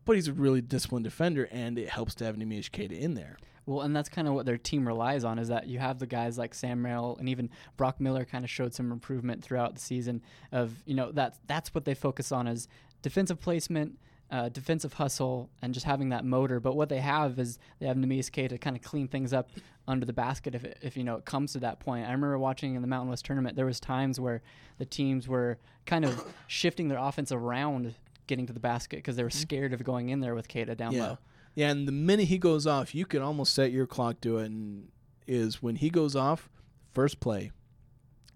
[0.06, 3.36] But he's a really disciplined defender, and it helps to have Neemias Queta in there.
[3.70, 6.06] Well, and that's kind of what their team relies on is that you have the
[6.06, 9.80] guys like Sam Merrill and even Brock Miller kind of showed some improvement throughout the
[9.80, 10.22] season.
[10.50, 12.66] Of you know that's that's what they focus on is
[13.02, 13.96] defensive placement,
[14.28, 16.58] uh, defensive hustle, and just having that motor.
[16.58, 19.50] But what they have is they have Neemias Queta kind of clean things up
[19.86, 22.06] under the basket if it, if you know it comes to that point.
[22.08, 24.42] I remember watching in the Mountain West tournament there was times where
[24.78, 27.94] the teams were kind of shifting their offense around
[28.26, 30.92] getting to the basket because they were scared of going in there with Queta down
[30.92, 31.02] Yeah.
[31.06, 31.18] low.
[31.54, 34.46] Yeah, and the minute he goes off, you can almost set your clock to it.
[34.46, 34.88] And
[35.26, 36.48] is when he goes off,
[36.92, 37.50] first play,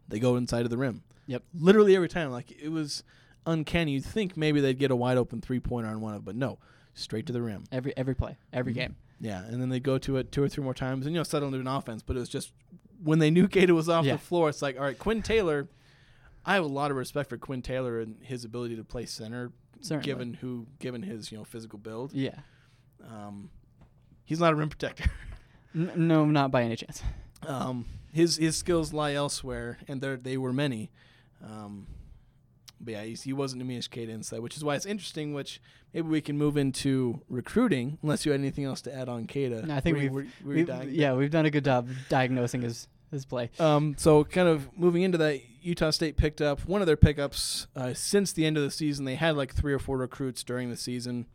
[0.08, 1.02] they go inside of the rim.
[1.26, 1.42] Yep.
[1.54, 3.02] Literally every time, like it was
[3.46, 3.92] uncanny.
[3.92, 6.36] You'd think maybe they'd get a wide open three pointer on one of, them, but
[6.36, 6.58] no,
[6.94, 7.64] straight to the rim.
[7.72, 8.76] Every every play, every Mhm.
[8.76, 8.96] game.
[9.20, 11.24] Yeah, and then they go to it two or three more times, and you know
[11.24, 12.02] settle into an offense.
[12.02, 12.52] But it was just
[13.02, 14.12] when they knew Queta was off Yeah.
[14.14, 15.68] the floor, it's like, all right, Quinn Taylor.
[16.44, 19.50] I have a lot of respect for Quinn Taylor and his ability to play center,
[19.80, 20.04] Certainly.
[20.04, 22.12] given who, given his you know physical build.
[22.12, 22.40] Yeah.
[23.10, 23.50] Um,
[24.24, 25.04] he's not a rim protector.
[25.74, 27.02] N- no, not by any chance.
[27.46, 30.90] um, his his skills lie elsewhere, and there they were many.
[31.44, 31.86] Um,
[32.80, 35.34] but yeah, he's, he wasn't Queta inside, which is why it's interesting.
[35.34, 35.60] Which
[35.92, 39.66] maybe we can move into recruiting, unless you had anything else to add on Queta.
[39.66, 42.86] No, I think you- we've- you We've- yeah, we've done a good job diagnosing his
[43.10, 43.50] his play.
[43.60, 47.66] Um, so kind of moving into that, Utah State picked up one of their pickups
[47.76, 49.04] uh, since the end of the season.
[49.04, 51.26] They had like three or four recruits during the season.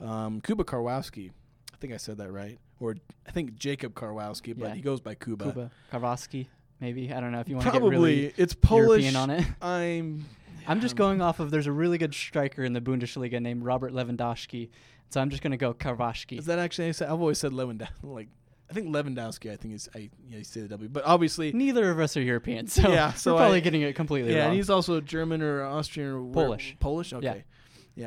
[0.00, 1.30] Um, Kuba Karwowski,
[1.72, 4.74] I think I said that right, or I think Jacob Karwowski, but Yeah.
[4.74, 5.46] he goes by Kuba.
[5.46, 6.46] Kuba Karvosky,
[6.80, 7.12] maybe.
[7.12, 9.02] I don't know if you want to get really it's Polish.
[9.04, 9.46] European on it.
[9.62, 10.24] I'm.
[10.66, 13.92] I'm just going off of there's a really good striker in the Bundesliga named Robert
[13.92, 14.68] Lewandowski.
[15.08, 16.38] So I'm just going to go Karvashki.
[16.38, 16.88] Is that actually?
[16.88, 17.88] I've always said Lewandowski.
[18.02, 18.28] Like
[18.70, 19.50] I think Lewandowski.
[19.50, 22.22] I think is I yeah you say the W, but obviously Neither of us are
[22.22, 24.36] European, so Yeah, so we're probably I- getting it completely wrong.
[24.36, 24.48] yeah, wrong.
[24.50, 26.76] and he's also German or Austrian or Polish.
[26.78, 27.14] Polish.
[27.14, 27.24] Okay.
[27.26, 27.34] Yeah,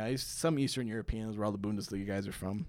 [0.08, 2.66] he's some Eastern Europeans where all the Bundesliga guys are from.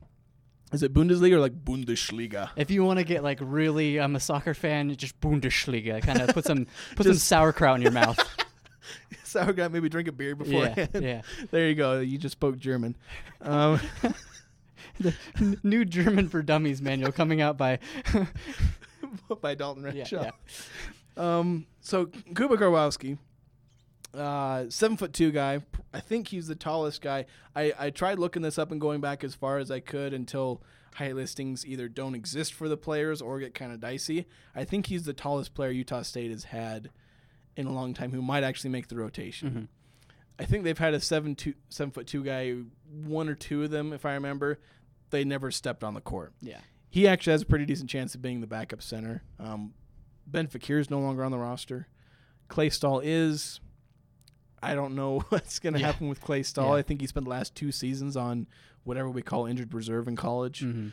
[0.72, 2.50] Is it Bundesliga or like Bundesliga?
[2.56, 6.02] if you want to get like really, I'm a soccer fan, just Bundesliga.
[6.02, 8.18] Kind of put some put some sauerkraut in your mouth.
[9.24, 10.88] Sauerkraut, maybe drink a beer yeah, beforehand.
[11.00, 11.22] yeah.
[11.50, 12.00] there you go.
[12.00, 12.96] You just spoke German.
[13.40, 13.80] Um,
[14.98, 17.78] The n- new German for Dummies manual coming out by
[19.40, 20.24] by Dalton yeah, Renshaw.
[20.24, 20.30] yeah.
[21.38, 23.18] Um, so Kuba Karwowski,
[24.14, 25.60] uh, seven foot two guy.
[25.92, 27.26] I think he's the tallest guy.
[27.56, 30.62] I, I tried looking this up and going back as far as I could until
[30.94, 34.26] height listings either don't exist for the players or get kind of dicey.
[34.54, 36.90] I think he's the tallest player Utah State has had
[37.56, 39.50] in a long time who might actually make the rotation.
[39.50, 39.68] Mhm.
[40.38, 42.52] I think they've had a seven two seven foot two guy,
[42.90, 44.58] one or two of them, if I remember.
[45.10, 46.60] They never stepped on the court Yeah.
[46.88, 49.22] he actually has a pretty decent chance of being the backup center.
[49.38, 49.74] Um,
[50.26, 51.86] ben Fakir is no longer on the roster.
[52.48, 53.60] Klay Stall is.
[54.62, 55.86] I don't know what's going to Yeah.
[55.86, 56.68] happen with Klay Stall.
[56.74, 56.78] Yeah.
[56.78, 58.46] I think he spent the last two seasons on
[58.84, 60.88] whatever we call injured reserve in college, hmm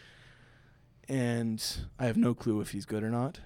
[1.08, 1.64] and
[1.98, 3.40] I have no clue if he's good or not.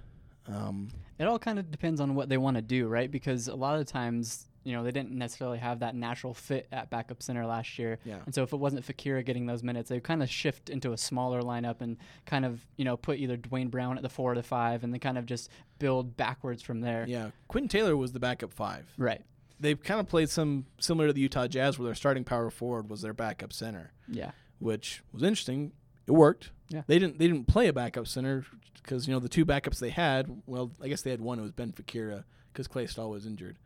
[0.47, 3.09] Um, It all kind of depends on what they want to do, right?
[3.09, 6.89] Because a lot of times, you know, they didn't necessarily have that natural fit at
[6.89, 7.99] backup center last year.
[8.03, 10.91] yeah, And so if it wasn't Fakira getting those minutes, they kind of shift into
[10.91, 14.33] a smaller lineup and kind of, you know, put either Dwayne Brown at the four
[14.33, 17.05] or the five and then kind of just build backwards from there.
[17.07, 17.29] yeah.
[17.47, 18.91] Quentin Taylor was the backup five.
[18.97, 19.21] Right.
[19.63, 22.89] They've kind of played some similar to the Utah Jazz, where their starting power forward
[22.89, 23.91] was their backup center.
[24.08, 24.32] Yeah.
[24.60, 25.71] which was interesting.
[26.06, 26.52] It worked.
[26.69, 26.84] Yeah.
[26.86, 28.45] They didn't they didn't play a backup center
[28.76, 30.30] because you know the two backups they had.
[30.45, 31.39] Well, I guess they had one.
[31.39, 33.58] It was Ben Fakira because Klay Stall was injured.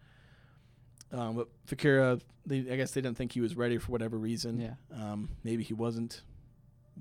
[1.12, 4.60] Um, but Fakira, they, I guess they didn't think he was ready for whatever reason.
[4.60, 4.74] Yeah.
[4.94, 6.22] Um, maybe he wasn't.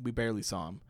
[0.02, 0.80] We barely saw him.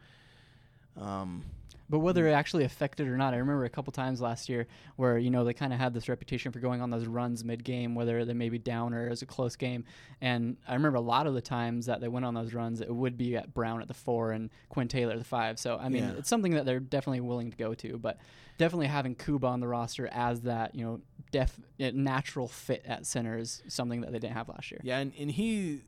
[0.97, 1.45] Um,
[1.89, 5.19] But whether it actually affected or not, I remember a couple times last year where
[5.19, 8.25] you know they kind of had this reputation for going on those runs mid-game, whether
[8.25, 9.85] they may be down or it was a close game.
[10.21, 12.93] And I remember a lot of the times that they went on those runs, it
[12.93, 15.59] would be at Brown at the four and Quinn Taylor at the five.
[15.59, 16.15] So I mean, Yeah.
[16.19, 17.99] it's something that they're definitely willing to go to.
[17.99, 18.19] But
[18.59, 23.05] definitely having Kuba on the roster as that you know def uh, natural fit at
[23.07, 24.81] center is something that they didn't have last year.
[24.83, 25.83] yeah, and, and he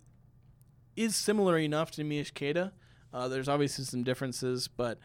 [0.96, 2.72] is similar enough to Mish Queta.
[3.12, 4.98] Uh, there's obviously some differences, but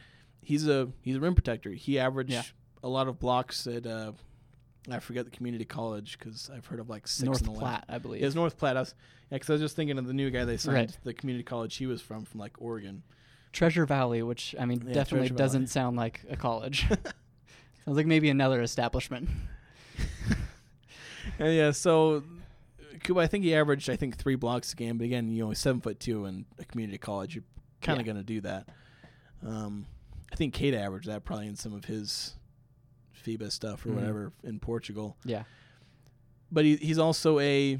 [0.44, 1.72] he's a he's a rim protector.
[1.72, 2.44] He averaged Yeah.
[2.84, 4.12] a lot of blocks at uh,
[4.90, 7.60] I forget the community college because I've heard of like six North in the last-
[7.62, 8.22] Platte, I believe.
[8.22, 8.76] Yeah, it's North Platte.
[8.78, 8.94] I was,
[9.32, 10.98] yeah, 'cause I was just thinking of the new guy they signed, Right.
[11.04, 13.04] the community college he was from, from like Oregon.
[13.54, 15.68] Treasure Valley, which I mean Yeah, definitely Treasure doesn't Valley.
[15.68, 16.86] sound like a college.
[17.86, 19.30] Sounds like maybe another establishment.
[21.40, 22.24] Yeah, so
[23.04, 25.54] Kuba, I think he averaged I think three blocks a game, but again, you know,
[25.54, 27.36] seven foot two in a community college.
[27.36, 27.44] You're
[27.82, 28.14] kind of Yeah.
[28.14, 28.68] going to do that.
[29.46, 29.86] Um,
[30.34, 32.34] I think Queta averaged that probably in some of his
[33.24, 33.96] FIBA stuff or Mhm.
[33.96, 35.16] whatever in Portugal.
[35.24, 35.44] Yeah.
[36.52, 37.80] But he, he's also a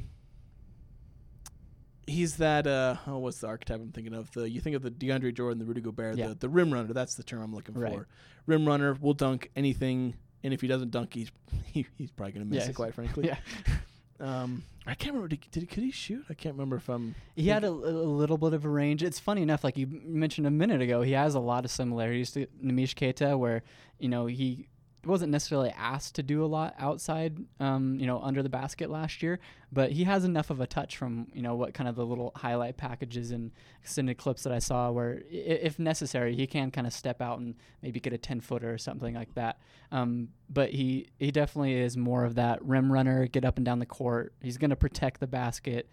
[2.06, 4.90] he's that uh oh what's the archetype I'm thinking of the you think of the
[4.90, 6.28] DeAndre Jordan the Rudy Gobert Yeah.
[6.28, 7.94] the the rim runner that's the term I'm looking Right.
[7.94, 8.06] for
[8.46, 11.30] rim runner will dunk anything and if he doesn't dunk he's
[11.64, 13.38] he, he's probably gonna miss Yeah, it quite frankly Yeah.
[14.20, 17.48] um I can't remember did, did could he shoot I can't remember if I'm He
[17.48, 19.02] had a, a little bit of a range.
[19.02, 22.30] It's funny enough, like you mentioned a minute ago, he has a lot of similarities
[22.32, 23.62] to Neemias Queta, where
[23.98, 24.66] you know he
[25.06, 29.22] wasn't necessarily asked to do a lot outside, um, you know, under the basket last
[29.22, 29.38] year,
[29.72, 32.32] but he has enough of a touch from you know what kind of the little
[32.36, 33.50] highlight packages and
[33.82, 37.38] extended clips that I saw, where i- if necessary, he can kind of step out
[37.40, 39.58] and maybe get a ten footer or something like that.
[39.92, 43.78] Um, but he he definitely is more of that rim runner, get up and down
[43.78, 44.32] the court.
[44.42, 45.88] He's going to protect the basket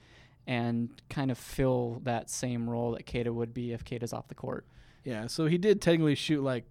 [0.48, 4.36] and kind of fill that same role that Queta would be if Queta's off the
[4.36, 4.66] court.
[5.04, 6.64] yeah so he did technically shoot like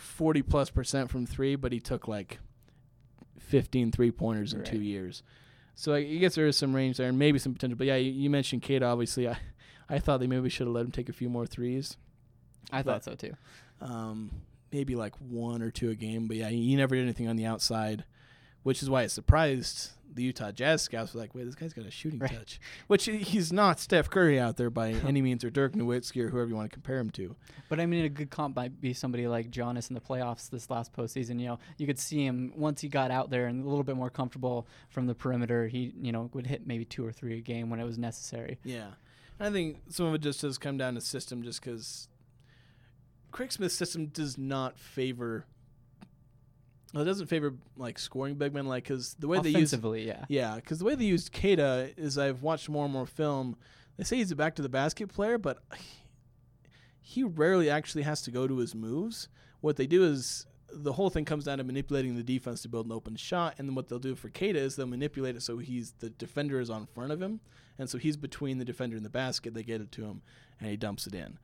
[0.00, 2.38] 40 plus percent from three but he took like
[3.38, 5.22] 15 three pointers in two years
[5.74, 7.96] so I I guess there is some range there and maybe some potential but yeah
[7.96, 9.38] you, you mentioned Queta obviously I
[9.88, 11.96] I thought they maybe should have let him take a few more threes
[12.72, 13.34] I But- thought so too.
[13.80, 14.30] um,
[14.72, 16.28] maybe like one or two a game.
[16.28, 18.04] But yeah, he never did anything on the outside,
[18.62, 21.14] which is why it surprised the Utah Jazz scouts.
[21.14, 22.30] Were like, wait, this guy's got a shooting Right.
[22.30, 26.28] touch, which he's not Steph Curry out there by any means, or Dirk Nowitzki, or
[26.30, 27.36] whoever you want to compare him to.
[27.68, 30.70] But I mean, a good comp might be somebody like Giannis in the playoffs this
[30.70, 31.38] last postseason.
[31.40, 33.96] You know, you could see him once he got out there and a little bit
[33.96, 35.68] more comfortable from the perimeter.
[35.68, 38.58] He, you know, would hit maybe two or three a game when it was necessary.
[38.64, 38.88] Yeah,
[39.38, 42.08] I think some of it just does come down to system, just because
[43.32, 45.46] Craig Smith's system does not favor.
[46.92, 50.06] Well, it doesn't favor like scoring big men, like because the way they use Offensively,
[50.06, 50.24] yeah.
[50.28, 53.56] Yeah, because the way they used Queta is I've watched more and more film.
[53.96, 55.58] They say he's a back to the basket player, but
[57.00, 59.28] he rarely actually has to go to his moves.
[59.60, 62.86] What they do is the whole thing comes down to manipulating the defense to build
[62.86, 65.58] an open shot, and then what they'll do for Queta is they'll manipulate it so
[65.58, 67.40] he's the defender is on front of him,
[67.78, 69.54] and so he's between the defender and the basket.
[69.54, 70.22] They get it to him,
[70.60, 71.38] and he dumps it in.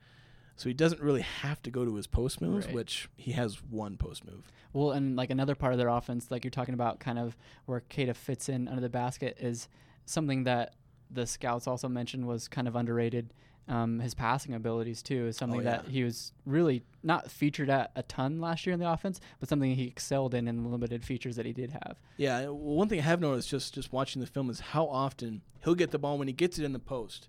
[0.57, 2.75] So he doesn't really have to go to his post moves, Right.
[2.75, 4.51] which he has one post move.
[4.73, 7.79] Well, and like another part of their offense, like you're talking about, kind of where
[7.79, 9.69] Queta fits in under the basket, is
[10.05, 10.73] something that
[11.11, 13.33] the scouts also mentioned was kind of underrated.
[13.69, 17.91] Um, his passing abilities too is something Oh, that he was really not featured at
[17.97, 21.03] a ton last year in the offense, but something he excelled in in the limited
[21.03, 21.97] features that he did have.
[22.15, 25.41] Yeah, well, one thing I have noticed just just watching the film is how often
[25.65, 27.27] he'll get the ball when he gets it in the post.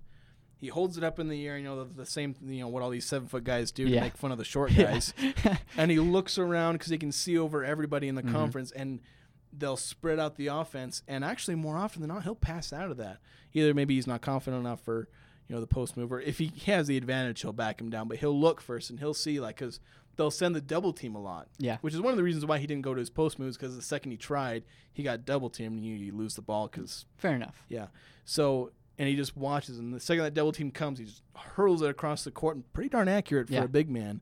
[0.58, 2.82] He holds it up in the air, you know, the, the same, you know, what
[2.82, 4.00] all these seven foot guys do Yeah.
[4.00, 4.90] to make fun of the short Yeah.
[4.92, 5.14] guys.
[5.76, 8.32] and he looks around because he can see over everybody in the Mhm.
[8.32, 9.00] conference, and
[9.52, 11.02] they'll spread out the offense.
[11.08, 13.18] And actually, more often than not, he'll pass out of that.
[13.54, 15.08] Either maybe he's not confident enough for,
[15.48, 16.20] you know, the post mover.
[16.20, 19.14] If he has the advantage, he'll back him down, but he'll look first and he'll
[19.14, 19.80] see like because
[20.16, 21.48] they'll send the double team a lot.
[21.58, 21.78] Yeah.
[21.80, 23.76] Which is one of the reasons why he didn't go to his post moves because
[23.76, 27.06] the second he tried, he got double teamed and you, you lose the ball because
[27.16, 27.64] Fair enough.
[27.68, 27.86] yeah.
[28.24, 31.82] So and he just watches, and the second that double team comes, he just hurls
[31.82, 33.64] it across the court, and pretty darn accurate for Yeah.
[33.64, 34.20] a big man.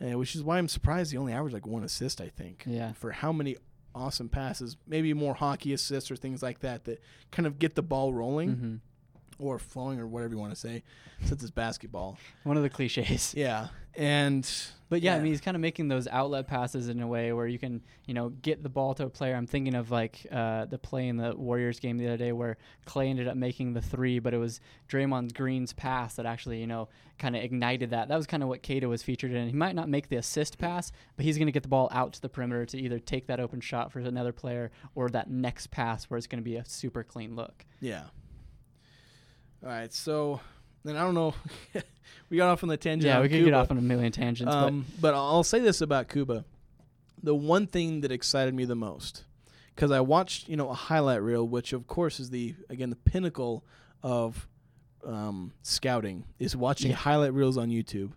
[0.00, 2.20] Uh, which is why I'm surprised he only averaged like one assist.
[2.20, 2.64] I think.
[2.66, 2.92] Yeah.
[2.94, 3.56] For how many
[3.94, 7.00] awesome passes, maybe more hockey assists or things like that that
[7.30, 8.74] kind of get the ball rolling hmm
[9.38, 10.82] or flowing or whatever you want to say,
[11.24, 12.18] since it's basketball.
[12.44, 13.34] One of the cliches.
[13.44, 13.68] Yeah.
[13.96, 14.48] And
[14.88, 17.46] But yeah, I mean, he's kind of making those outlet passes in a way where
[17.46, 19.36] you can, you know, get the ball to a player.
[19.36, 22.56] I'm thinking of like uh, the play in the Warriors game the other day where
[22.86, 26.66] Klay ended up making the three, but it was Draymond Green's pass that actually, you
[26.66, 28.08] know, kind of ignited that.
[28.08, 29.46] That was kind of what Queta was featured in.
[29.46, 32.14] He might not make the assist pass, but he's going to get the ball out
[32.14, 35.70] to the perimeter to either take that open shot for another player or that next
[35.70, 37.64] pass where it's going to be a super clean look.
[37.80, 38.04] yeah.
[39.64, 40.40] All right, so
[40.84, 41.34] then I don't know.
[42.30, 43.06] we got off on the tangent.
[43.08, 43.44] Yeah, we could Kuba.
[43.50, 46.44] get off on a million tangents, Um, but I'll say this about Kuba:
[47.22, 49.24] the one thing that excited me the most,
[49.74, 52.96] because I watched, you know, a highlight reel, which of course is the again the
[52.96, 53.64] pinnacle
[54.02, 54.46] of
[55.06, 56.96] um, scouting, is watching Yeah.
[56.96, 58.10] highlight reels on YouTube.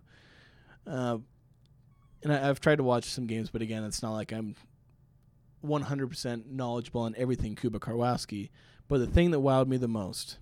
[0.86, 1.18] Uh,
[2.22, 4.54] and I, I've tried to watch some games, but again, it's not like I'm
[5.64, 8.50] 100% knowledgeable on everything Kuba Karwowski.
[8.88, 10.38] But the thing that wowed me the most,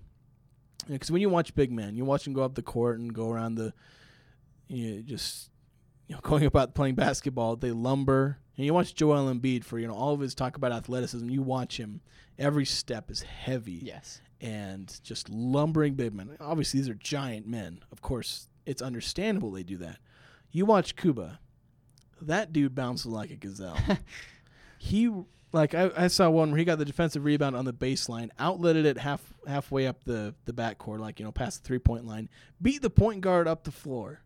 [0.89, 3.31] because when you watch big men, you watch them go up the court and go
[3.31, 3.73] around the,
[4.69, 5.51] you know, just
[6.07, 8.39] you know, going about playing basketball, they lumber.
[8.57, 11.29] And you watch Joel Embiid for you know all of his talk about athleticism.
[11.29, 12.01] You watch him;
[12.39, 14.21] every step is heavy yes.
[14.41, 16.37] and just lumbering big men.
[16.41, 17.81] Obviously, these are giant men.
[17.93, 19.99] Of course, it's understandable they do that.
[20.51, 21.39] You watch Kuba;
[22.23, 23.79] that dude bounces like a gazelle.
[24.79, 25.11] he
[25.53, 28.85] like I, I saw one where he got the defensive rebound on the baseline, outletted
[28.85, 32.29] it half halfway up the the backcourt, like you know past the three point line,
[32.61, 34.21] beat the point guard up the floor,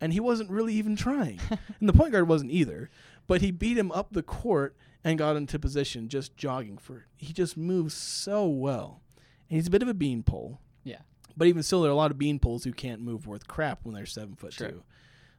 [0.00, 1.40] and he wasn't really even trying,
[1.80, 2.90] and the point guard wasn't either,
[3.26, 7.06] but he beat him up the court and got into position, just jogging for.
[7.16, 9.00] He just moves so well,
[9.48, 10.60] and he's a bit of a beanpole.
[10.82, 10.98] Yeah.
[11.36, 13.94] But even still, there are a lot of beanpoles who can't move worth crap when
[13.94, 14.68] they're seven foot Sure.
[14.68, 14.82] two.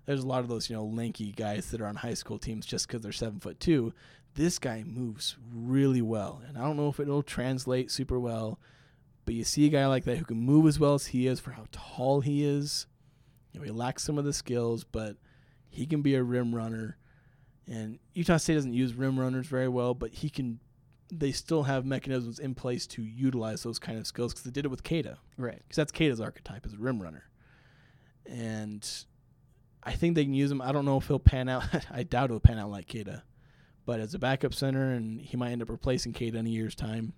[0.05, 2.65] There's a lot of those, you know, lanky guys that are on high school teams
[2.65, 3.91] just because they're seven foot two.
[4.35, 8.59] This guy moves really well, and I don't know if it'll translate super well,
[9.25, 11.39] but you see a guy like that who can move as well as he is
[11.39, 12.85] for how tall he is.
[13.53, 15.15] You know, he lacks some of the skills, but
[15.69, 16.97] he can be a rim runner.
[17.67, 20.59] And Utah State doesn't use rim runners very well, but he can.
[21.11, 24.65] They still have mechanisms in place to utilize those kind of skills because they did
[24.65, 25.59] it with Queta Right.
[25.59, 27.23] because that's Queta's archetype as a rim runner.
[28.25, 28.87] And
[29.83, 30.61] I think they can use him.
[30.61, 31.63] I don't know if he'll pan out.
[31.91, 33.23] I doubt he'll pan out like Queta,
[33.85, 36.75] but as a backup center, and he might end up replacing Queta in a year's
[36.75, 37.13] time,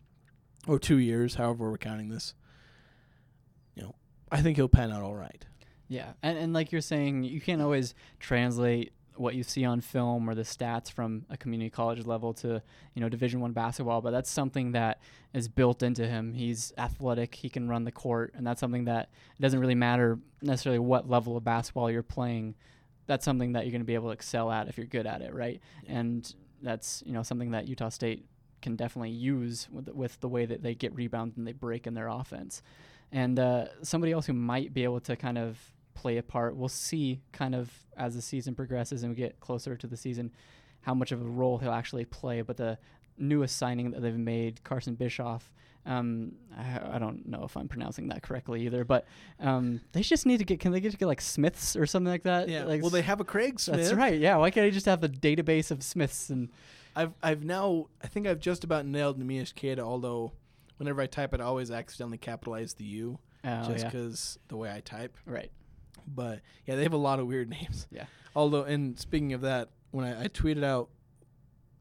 [0.68, 2.34] or two years, however we're counting this.
[3.76, 3.96] You know,
[4.32, 5.46] I think he'll pan out all right.
[5.88, 10.30] Yeah, and and like you're saying, you can't always translate what you see on film
[10.30, 12.62] or the stats from a community college level to
[12.94, 15.00] you know Division One basketball, but that's something that
[15.34, 16.34] is built into him.
[16.34, 20.20] He's athletic, he can run the court, and that's something that it doesn't really matter
[20.42, 22.56] necessarily what level of basketball you're playing.
[23.06, 25.22] That's something that you're going to be able to excel at if you're good at
[25.22, 25.62] it, right?
[25.88, 28.26] And that's you know something that Utah State
[28.62, 31.94] can definitely use with with the way that they get rebounds and they break in
[31.94, 32.62] their offense.
[33.12, 35.58] And uh, somebody else who might be able to kind of
[35.94, 36.56] play a part.
[36.56, 40.32] We'll see kind of as the season progresses and we get closer to the season
[40.82, 42.42] how much of a role he'll actually play.
[42.42, 42.78] But the
[43.18, 45.52] newest signing that they've made, Carson Bischoff,
[45.86, 49.06] um, I, I don't know if I'm pronouncing that correctly either, but
[49.40, 52.12] um, they just need to get, can they get to get like Smiths or something
[52.12, 52.50] like that?
[52.50, 52.66] Yeah.
[52.66, 53.78] Like, well, they have a Craig Smith.
[53.78, 54.20] That's right.
[54.20, 54.36] Yeah.
[54.36, 56.50] Why can't they just have a database of Smiths and
[56.96, 59.82] I've I've now I think I've just about nailed Neemias Queta.
[59.82, 60.34] although
[60.78, 63.90] whenever I type it, I always accidentally capitalize the U oh, just yeah.
[63.90, 65.16] because the way I type.
[65.26, 65.52] Right.
[66.06, 67.88] But yeah, they have a lot of weird names.
[67.92, 68.06] Yeah.
[68.36, 70.90] Although, and speaking of that, when I, I tweeted out,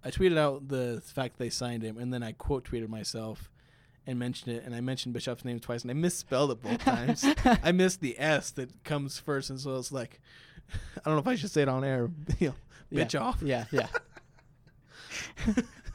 [0.07, 3.51] I tweeted out the fact they signed him, and then I quote tweeted myself
[4.07, 7.25] and mentioned it, and I mentioned Bischoff's name twice, and I misspelled it both times.
[7.45, 10.21] I missed the S that comes first, and so it's like,
[10.73, 12.09] I don't know if I should say it on air.
[12.39, 12.55] You know,
[12.91, 13.05] Yeah.
[13.05, 13.43] bitch off.
[13.43, 13.89] Yeah, yeah.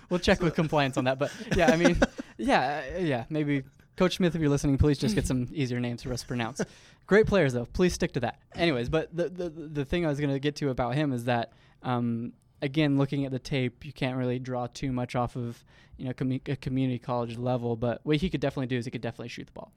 [0.10, 1.98] we'll check with compliance on that, but yeah, I mean,
[2.38, 3.64] yeah, uh, yeah, maybe
[3.96, 6.62] Coach Smith, if you're listening, please just get some easier names for us to pronounce.
[7.08, 7.66] Great players, though.
[7.66, 8.40] Please stick to that.
[8.56, 11.26] Anyways, but the the, the thing I was going to get to about him is
[11.26, 11.54] that,
[11.84, 15.64] um, again, looking at the tape, you can't really draw too much off of
[15.98, 17.76] you know commu- a community college level.
[17.76, 19.72] But what he could definitely do is he could definitely shoot the ball.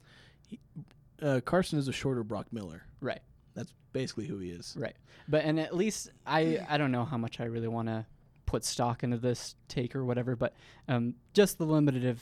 [1.21, 2.83] Uh, Carson is a shorter Brock Miller.
[3.01, 3.21] Right.
[3.55, 4.75] That's basically who he is.
[4.77, 4.95] Right.
[5.27, 8.05] But and at least I I don't know how much I really want to
[8.45, 10.53] put stock into this take or whatever, but
[10.87, 12.21] um, just the limited of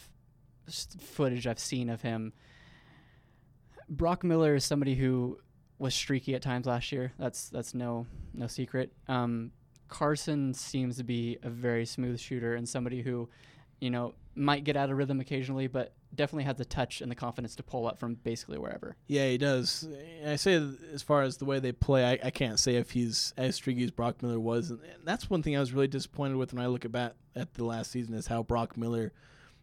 [0.99, 2.34] footage I've seen of him.
[3.89, 5.38] Brock Miller is somebody who
[5.78, 7.11] was streaky at times last year.
[7.20, 8.93] That's that's no no secret.
[9.07, 9.51] Um,
[9.94, 13.30] Carson seems to be a very smooth shooter and somebody who,
[13.80, 17.16] you know, might get out of rhythm occasionally, but definitely has the touch and the
[17.16, 18.96] confidence to pull up from basically wherever.
[19.06, 19.88] Yeah, he does.
[20.26, 20.56] I say
[20.91, 23.84] as far as the way they play, I, I can't say if he's as streaky
[23.84, 26.64] as Brock Miller was, and and that's one thing I was really disappointed with when
[26.64, 29.14] I look at bat at the last season is how Brock Miller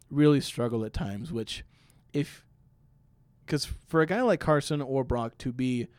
[0.09, 1.33] really struggled at times.
[1.33, 1.65] Which,
[2.13, 2.45] if
[3.45, 5.89] because for a guy like Carson or Brock to be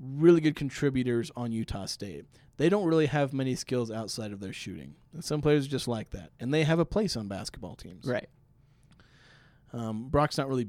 [0.00, 2.24] really good contributors on Utah State.
[2.56, 4.94] They don't really have many skills outside of their shooting.
[5.12, 8.06] And some players are just like that, and they have a place on basketball teams.
[8.06, 8.28] Right.
[9.72, 10.68] Um, Brock's not really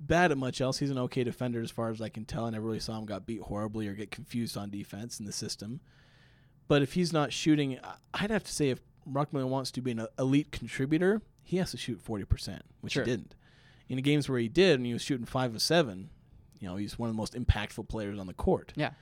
[0.00, 0.78] bad at much else.
[0.78, 2.46] He's an okay defender as far as I can tell.
[2.46, 5.32] I never really saw him got beat horribly or get confused on defense in the
[5.32, 5.80] system.
[6.68, 7.78] But if he's not shooting,
[8.14, 11.72] I'd have to say if Brock Miller wants to be an elite contributor, he has
[11.72, 13.04] to shoot forty percent, which Sure.
[13.04, 13.34] he didn't.
[13.90, 16.08] In the games where he did, and he was shooting five of seven,
[16.58, 18.72] you know, he's one of the most impactful players on the court.
[18.76, 18.92] Yeah.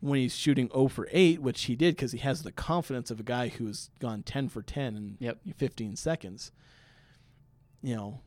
[0.00, 3.18] When he's shooting 0 for 8, which he did because he has the confidence of
[3.18, 5.38] a guy who's gone 10 for 10 in Yep.
[5.56, 6.52] 15 seconds,
[7.82, 8.20] you know,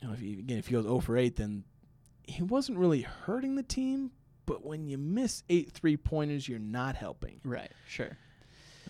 [0.00, 1.64] you know, if he, again, if he goes 0 for 8, then
[2.22, 4.10] he wasn't really hurting the team.
[4.46, 7.70] But when you miss eight three pointers, you're not helping Right.
[7.86, 8.16] Sure.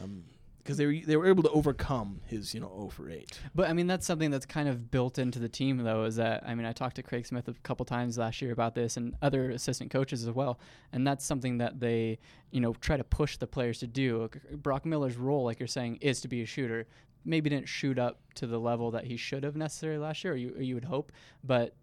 [0.03, 0.23] Um,
[0.59, 3.41] because they were they were able to overcome his you know 0 for 8.
[3.55, 6.05] But I mean, that's something that's kind of built into the team, though.
[6.05, 8.75] Is that I mean, I talked to Craig Smith a couple times last year about
[8.75, 10.59] this, and other assistant coaches as well.
[10.93, 12.19] And that's something that they,
[12.51, 14.29] you know, try to push the players to do.
[14.53, 16.87] Brock Miller's role, like you're saying, is to be a shooter.
[17.25, 20.37] Maybe didn't shoot up to the level that he should have necessarily last year, or
[20.37, 21.75] you, or you would hope, but.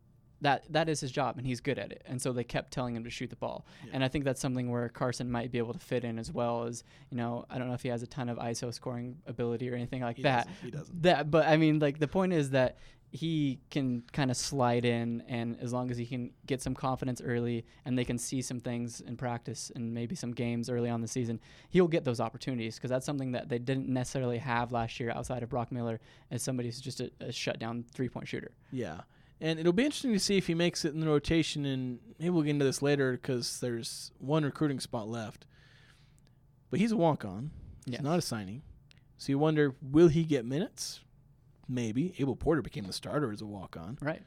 [0.42, 2.04] That that is his job, and he's good at it.
[2.06, 3.66] And so they kept telling him to shoot the ball.
[3.94, 6.64] And I think that's something where Carson might be able to fit in as well.
[6.66, 9.70] As you know, I don't know if he has a ton of ISO scoring ability
[9.72, 10.46] or anything like He that.
[10.48, 10.56] doesn't.
[10.64, 11.02] He doesn't.
[11.04, 12.78] That, but I mean, like the point is that
[13.12, 17.22] he can kind of slide in, and as long as he can get some confidence
[17.22, 21.00] early, and they can see some things in practice and maybe some games early on
[21.00, 25.00] the season, he'll get those opportunities because that's something that they didn't necessarily have last
[25.00, 28.52] year outside of Brock Miller as somebody who's just a, a shutdown three point shooter.
[28.74, 29.02] Yeah.
[29.42, 31.66] And it'll be interesting to see if he makes it in the rotation.
[31.66, 35.46] And maybe we'll get into this later because there's one recruiting spot left.
[36.70, 37.52] But he's a walk on.
[37.86, 38.00] Yes.
[38.00, 38.62] He's not a signing.
[39.18, 41.02] So you wonder, will he get minutes?
[41.68, 42.14] Maybe.
[42.20, 43.98] Abel Porter became the starter as a walk on.
[44.02, 44.22] Right.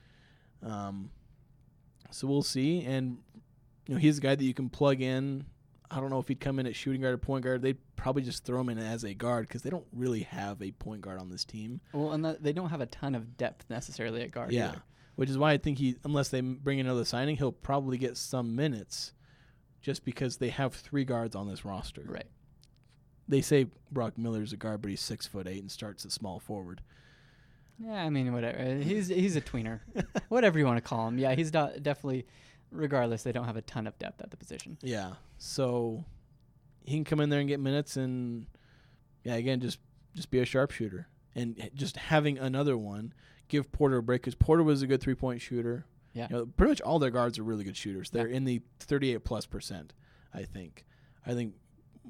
[0.62, 1.10] Um,
[2.10, 2.84] so we'll see.
[2.84, 3.18] And
[3.86, 5.44] you know, he's a guy that you can plug in.
[5.90, 7.62] I don't know if he'd come in at shooting guard or point guard.
[7.62, 10.70] They'd probably just throw him in as a guard because they don't really have a
[10.72, 11.80] point guard on this team.
[11.92, 14.52] Well, and that, they don't have a ton of depth necessarily at guard.
[14.52, 14.82] Yeah, either.
[15.18, 18.54] Which is why I think he, unless they bring another signing, he'll probably get some
[18.54, 19.14] minutes,
[19.82, 22.04] just because they have three guards on this roster.
[22.06, 22.28] Right.
[23.26, 26.38] They say Brock Miller's a guard, but he's six foot eight and starts at small
[26.38, 26.82] forward.
[27.80, 28.62] Yeah, I mean, whatever.
[28.80, 29.80] He's he's a tweener,
[30.28, 31.18] whatever you want to call him.
[31.18, 32.24] Yeah, he's not, definitely.
[32.70, 34.78] Regardless, they don't have a ton of depth at the position.
[34.82, 36.04] Yeah, so
[36.84, 38.46] he can come in there and get minutes, and
[39.24, 39.80] yeah, again, just
[40.14, 43.14] just be a sharpshooter, and eh, just having another one
[43.48, 45.84] give Porter a break because Porter was a good three point shooter.
[46.12, 46.28] Yeah.
[46.30, 48.10] You know, pretty much all their guards are really good shooters.
[48.10, 49.92] They're in the 38 plus percent,
[50.34, 50.84] I think.
[51.26, 51.54] I think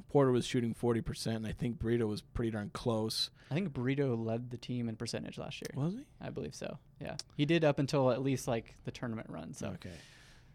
[0.09, 3.31] Porter was shooting 40 percent, and I think Brito was pretty darn close.
[3.51, 5.71] I think Brito led the team in percentage last year.
[5.83, 6.05] Was he?
[6.21, 6.79] I believe so.
[7.01, 9.53] Yeah, he did up until at least like the tournament run.
[9.55, 9.95] So Okay.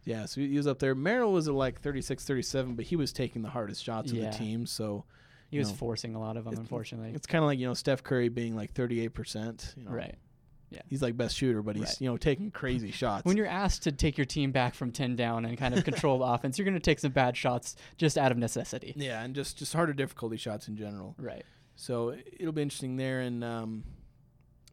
[0.06, 0.96] Yeah, so he was up there.
[0.96, 4.30] Merrill was at like 36, 37, but he was taking the hardest shots of the
[4.32, 4.66] team.
[4.66, 5.06] So
[5.50, 7.12] he was know, forcing a lot of them, it's- unfortunately.
[7.14, 9.74] it's kind of like you know Steph Curry being like 38 percent.
[9.78, 10.16] You know, Right.
[10.90, 12.02] He's like best shooter, but he's Right.
[12.02, 13.26] you know taking crazy shots.
[13.26, 16.20] When you're asked to take your team back from ten down and kind of control
[16.20, 18.94] the offense, you're going to take some bad shots just out of necessity.
[18.96, 21.16] yeah, and just just harder difficulty shots in general.
[21.18, 21.46] Right.
[21.76, 23.84] So it'll be interesting there, and um,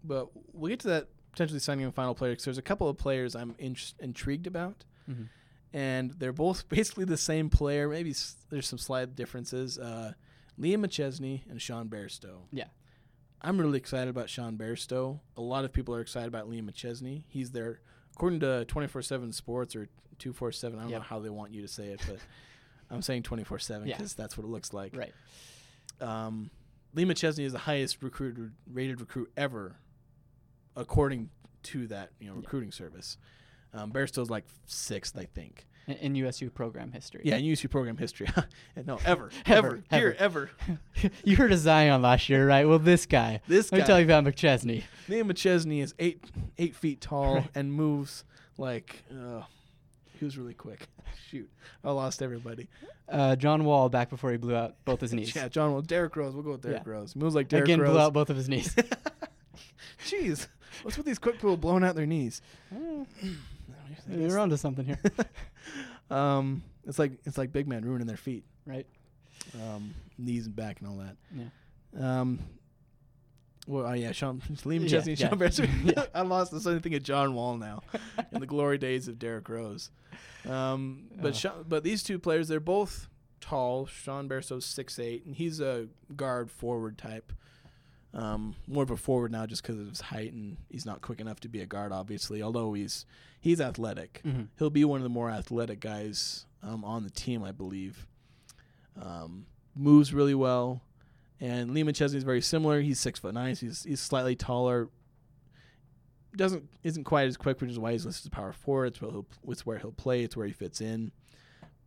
[0.05, 2.96] but we'll get to that potentially signing a final player because there's a couple of
[2.98, 5.28] players I'm in- intrigued about, Mhm.
[5.72, 7.88] and they're both basically the same player.
[7.88, 9.78] Maybe s- there's some slight differences.
[9.78, 10.14] Uh,
[10.59, 12.40] Liam McChesney and Sean Bairstow.
[12.53, 12.64] Yeah.
[13.43, 15.20] I'm really excited about Sean Bairstow.
[15.36, 17.22] A lot of people are excited about Liam McChesney.
[17.28, 17.80] He's there,
[18.14, 19.88] according to 24/7 Sports or
[20.18, 20.78] 247.
[20.78, 21.01] I don't Yep.
[21.01, 22.18] know how they want you to say it, but
[22.91, 24.95] I'm saying 24/7 because that's what it looks like.
[24.97, 25.14] Right.
[26.01, 26.51] Um,
[26.93, 29.76] Lee McChesney is the highest recruit rated recruit ever,
[30.76, 31.30] according
[31.62, 33.16] to that you know recruiting service.
[33.72, 35.66] Um, Bairstow's like sixth, I think.
[35.91, 37.22] In, USU program history.
[37.24, 38.26] Yeah, in USU program history.
[38.86, 40.51] no, ever, Ever, ever, here, ever.
[41.24, 42.66] you heard of Zion last year, right?
[42.68, 43.41] Well, this guy.
[43.49, 44.84] This Let guy, me tell you about McChesney.
[45.09, 46.24] Liam McChesney is eight
[46.59, 47.51] eight feet tall Right.
[47.55, 48.24] and moves
[48.59, 49.03] like.
[49.11, 49.43] Uh,
[50.18, 50.86] he was really quick.
[51.30, 51.49] Shoot,
[51.84, 52.68] I lost everybody.
[53.09, 55.34] Uh, John Wall back before he blew out both his knees.
[55.34, 55.72] Yeah, John.
[55.72, 55.80] Wall.
[55.82, 56.34] Derrick Rose.
[56.34, 56.93] We'll go with Derrick Yeah.
[56.93, 57.16] Rose.
[57.16, 57.88] Moves like Derrick Again, Rose.
[57.88, 58.74] Again, blew out both of his knees.
[60.07, 60.49] Jeez,
[60.82, 62.43] what's with these quick people blowing out their knees?
[64.11, 64.99] You're onto something here,
[66.11, 68.87] um, it's like it's like big men ruining their feet, right?
[69.55, 71.17] um, knees and back and all that.
[71.35, 72.21] Yeah.
[72.21, 72.39] Um,
[73.67, 75.29] well, oh yeah, Sean Liam Yeah, Chesney, yeah.
[75.51, 75.69] Sean.
[75.85, 76.05] Yeah.
[76.15, 77.83] I lost the same thing of John Wall now,
[78.33, 79.91] in the glory days of Derrick Rose.
[80.49, 81.33] Um, but Oh.
[81.33, 83.09] Sean, but these two players, they're both
[83.41, 83.87] tall.
[83.87, 87.33] Sean Bairstow's six eight, and he's a guard forward type.
[88.13, 91.21] Um, more of a forward now, just because of his height, and he's not quick
[91.21, 92.43] enough to be a guard, obviously.
[92.43, 93.07] Although he's
[93.41, 94.49] he's athletic, Mhm.
[94.59, 98.07] he'll be one of the more athletic guys um, on the team, I believe.
[99.01, 99.47] Um,
[99.77, 100.83] moves really well,
[101.39, 102.81] and Lee McChesney is very similar.
[102.81, 103.55] He's six foot nine.
[103.55, 104.89] So he's he's slightly taller.
[106.37, 108.87] Doesn't isn't quite as quick, which is why he's listed as power forward.
[108.87, 110.23] It's where he'll it's where he'll play.
[110.25, 111.13] It's where he fits in.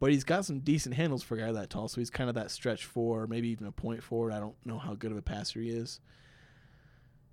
[0.04, 1.88] But he's got some decent handles for a guy that tall.
[1.88, 4.34] So he's kind of that stretch four, maybe even a point forward.
[4.34, 6.02] I don't know how good of a passer he is.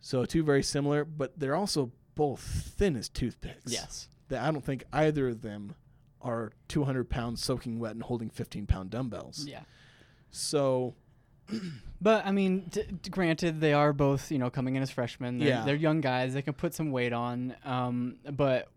[0.00, 3.72] So two very similar, but they're also both thin as toothpicks.
[3.72, 4.06] Yes.
[4.28, 5.74] That I don't think either of them
[6.22, 9.44] are 200 pounds soaking wet and holding 15 pound dumbbells.
[9.48, 9.62] Yeah.
[10.30, 10.94] So
[12.00, 15.38] But I mean, d- d- granted, they are both you know coming in as freshmen.
[15.38, 15.64] They're, Yeah.
[15.64, 16.34] they're young guys.
[16.34, 17.56] They can put some weight on.
[17.64, 18.68] Um, but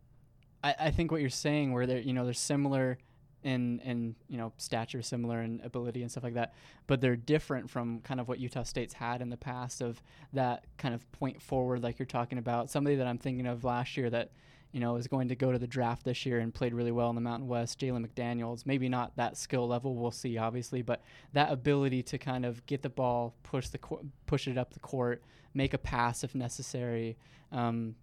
[0.64, 2.98] I, I think what you're saying, where they're you know they're similar
[3.44, 6.54] in in you know stature, similar and ability and stuff like that,
[6.88, 10.02] but they're different from kind of what Utah State's had in the past of
[10.34, 12.70] that kind of point forward, like you're talking about.
[12.70, 14.32] Somebody that I'm thinking of last year that
[14.74, 17.08] you know, is going to go to the draft this year and played really well
[17.10, 17.80] in the Mountain West.
[17.80, 22.44] Jalen McDaniels, maybe not that skill level, we'll see, obviously, but that ability to kind
[22.44, 25.22] of get the ball, push the cour- push it up the court,
[25.54, 27.16] make a pass if necessary.
[27.52, 27.96] Um,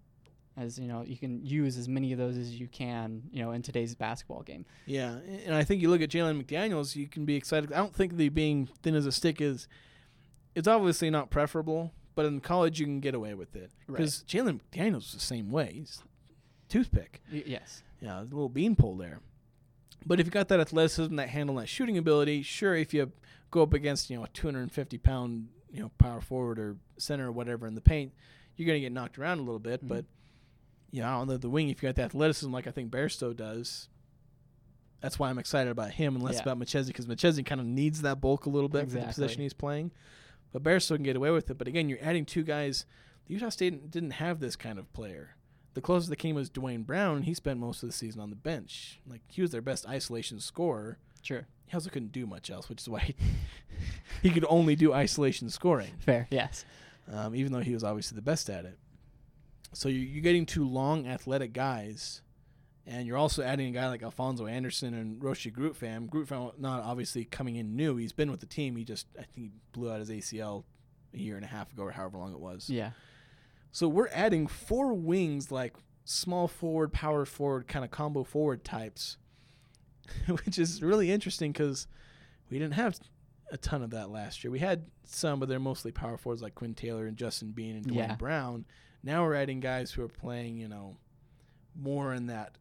[0.56, 3.52] as you know, you can use as many of those as you can, you know,
[3.52, 4.66] in today's basketball game.
[4.86, 7.72] Yeah, and I think you look at Jalen McDaniels, you can be excited.
[7.72, 9.68] I don't think the being thin as a stick is.
[10.54, 14.60] It's obviously not preferable, but in college you can get away with it because Jalen
[14.72, 15.72] McDaniels is the same way.
[15.74, 16.02] He's
[16.68, 17.22] toothpick.
[17.32, 17.82] Y- yes.
[18.00, 19.20] Yeah, a little beanpole there.
[20.06, 23.12] But if you got that athleticism, that handle, that shooting ability, sure, if you
[23.50, 27.32] go up against you know a 250 pound you know power forward or center or
[27.32, 28.12] whatever in the paint,
[28.56, 29.84] you're gonna get knocked around a little bit.
[29.84, 29.88] Mhm.
[29.88, 30.04] But
[30.90, 33.34] you know, on the, the wing, if you got the athleticism like I think Bairstow
[33.36, 33.88] does,
[35.00, 36.42] that's why I'm excited about him and less Yeah.
[36.42, 39.42] about McChesney because McChesney kind of needs that bulk a little bit for the position
[39.42, 39.92] he's playing.
[40.52, 41.58] But Bairstow can get away with it.
[41.58, 42.84] But again, you're adding two guys.
[43.28, 45.36] Utah State didn't have this kind of player.
[45.74, 48.30] The closest they came was Dwayne Brown, and he spent most of the season on
[48.30, 48.98] the bench.
[49.06, 50.98] Like he was their best isolation scorer.
[51.22, 51.46] Sure.
[51.66, 53.14] He also couldn't do much else, which is why he,
[54.22, 56.26] he could only do isolation scoring, Fair.
[56.32, 56.64] Yes.
[57.12, 58.76] um, even though he was obviously the best at it.
[59.72, 62.22] So you're, you're getting two long, athletic guys,
[62.86, 66.08] and you're also adding a guy like Alfonso Anderson and Roche Grootfaam.
[66.08, 67.96] Grootfaam not obviously coming in new.
[67.96, 68.76] He's been with the team.
[68.76, 70.64] He just I think he blew out his ACL
[71.14, 72.68] a year and a half ago or however long it was.
[72.68, 72.90] Yeah.
[73.72, 79.16] So we're adding four wings like small forward, power forward, kind of combo forward types,
[80.44, 81.86] which is really interesting because
[82.50, 82.98] we didn't have
[83.52, 84.50] a ton of that last year.
[84.50, 87.86] We had some, but they're mostly power forwards like Quinn Taylor and Justin Bean and
[87.86, 88.14] Dwayne Yeah.
[88.16, 88.64] Brown.
[89.02, 90.96] Now we're adding guys who are playing, you know,
[91.74, 92.56] more in that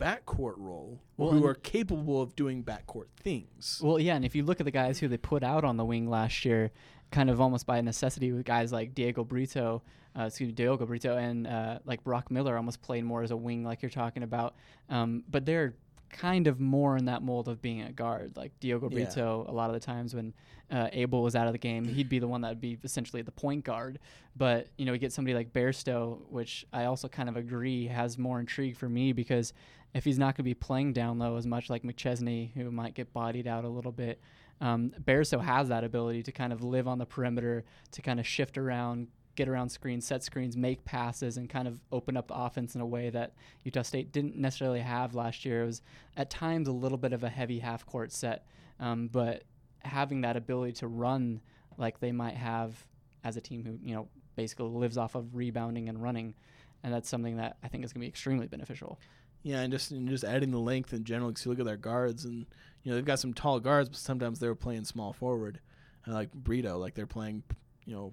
[0.00, 3.80] backcourt role, Well, who are capable of doing backcourt things.
[3.82, 5.84] Well, yeah, and if you look at the guys who they put out on the
[5.84, 6.70] wing last year,
[7.10, 9.82] kind of almost by necessity, with guys like Diego Brito,
[10.18, 13.36] uh, excuse me, Diogo Brito, and uh, like Brock Miller, almost played more as a
[13.36, 14.54] wing, like you're talking about.
[14.88, 15.74] Um, but they're
[16.10, 18.36] kind of more in that mold of being a guard.
[18.36, 19.04] Like Diogo Yeah.
[19.04, 20.34] Brito, a lot of the times when
[20.70, 23.22] uh, Abel was out of the game, he'd be the one that would be essentially
[23.22, 23.98] the point guard.
[24.36, 28.18] But you know, we get somebody like Bairstow, which I also kind of agree has
[28.18, 29.52] more intrigue for me because
[29.94, 32.94] if he's not going to be playing down low as much like McChesney, who might
[32.94, 34.20] get bodied out a little bit,
[34.60, 38.26] um, Bairstow has that ability to kind of live on the perimeter, to kind of
[38.26, 39.08] shift around,
[39.40, 42.82] get around screens, set screens, make passes, and kind of open up the offense in
[42.82, 43.32] a way that
[43.64, 45.62] Utah State didn't necessarily have last year.
[45.62, 45.82] It was
[46.14, 48.44] at times a little bit of a heavy half court set,
[48.78, 49.44] um, but
[49.78, 51.40] having that ability to run
[51.78, 52.86] like they might have
[53.24, 56.34] as a team who you know basically lives off of rebounding and running,
[56.82, 59.00] and that's something that I think is going to be extremely beneficial.
[59.42, 61.30] Yeah, and just and just adding the length in general.
[61.30, 62.44] Because you look at their guards, and
[62.82, 65.60] you know they've got some tall guards, but sometimes they're playing small forward.
[66.06, 67.42] I like Brito, like they're playing,
[67.86, 68.12] you know,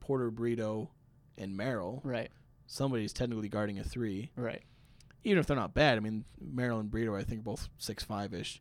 [0.00, 0.90] Porter, Brito,
[1.38, 2.00] and Merrill.
[2.04, 2.30] Right.
[2.66, 4.62] Somebody's technically guarding a three, Right.
[5.24, 5.96] even if they're not bad.
[5.96, 8.60] I mean, Merrill and Brito, I think, are both six five ish,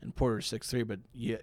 [0.00, 0.82] and Porter's six three.
[0.82, 1.38] But you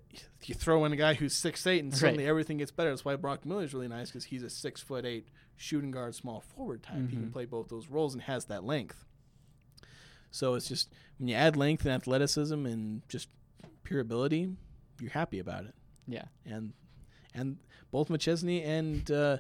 [0.45, 2.29] you throw in a guy who's six eight, and suddenly Right.
[2.29, 2.89] everything gets better.
[2.89, 6.41] That's why Brock Miller's really nice because he's a six foot eight shooting guard, small
[6.41, 7.09] forward type.
[7.09, 7.33] He can Mhm.
[7.33, 9.05] play both those roles and has that length.
[10.31, 13.29] So it's just when you add length and athleticism and just
[13.83, 14.55] pure ability,
[14.99, 15.75] you're happy about it.
[16.07, 16.25] Yeah.
[16.45, 16.73] And
[17.33, 17.57] and
[17.91, 19.37] both McChesney and uh,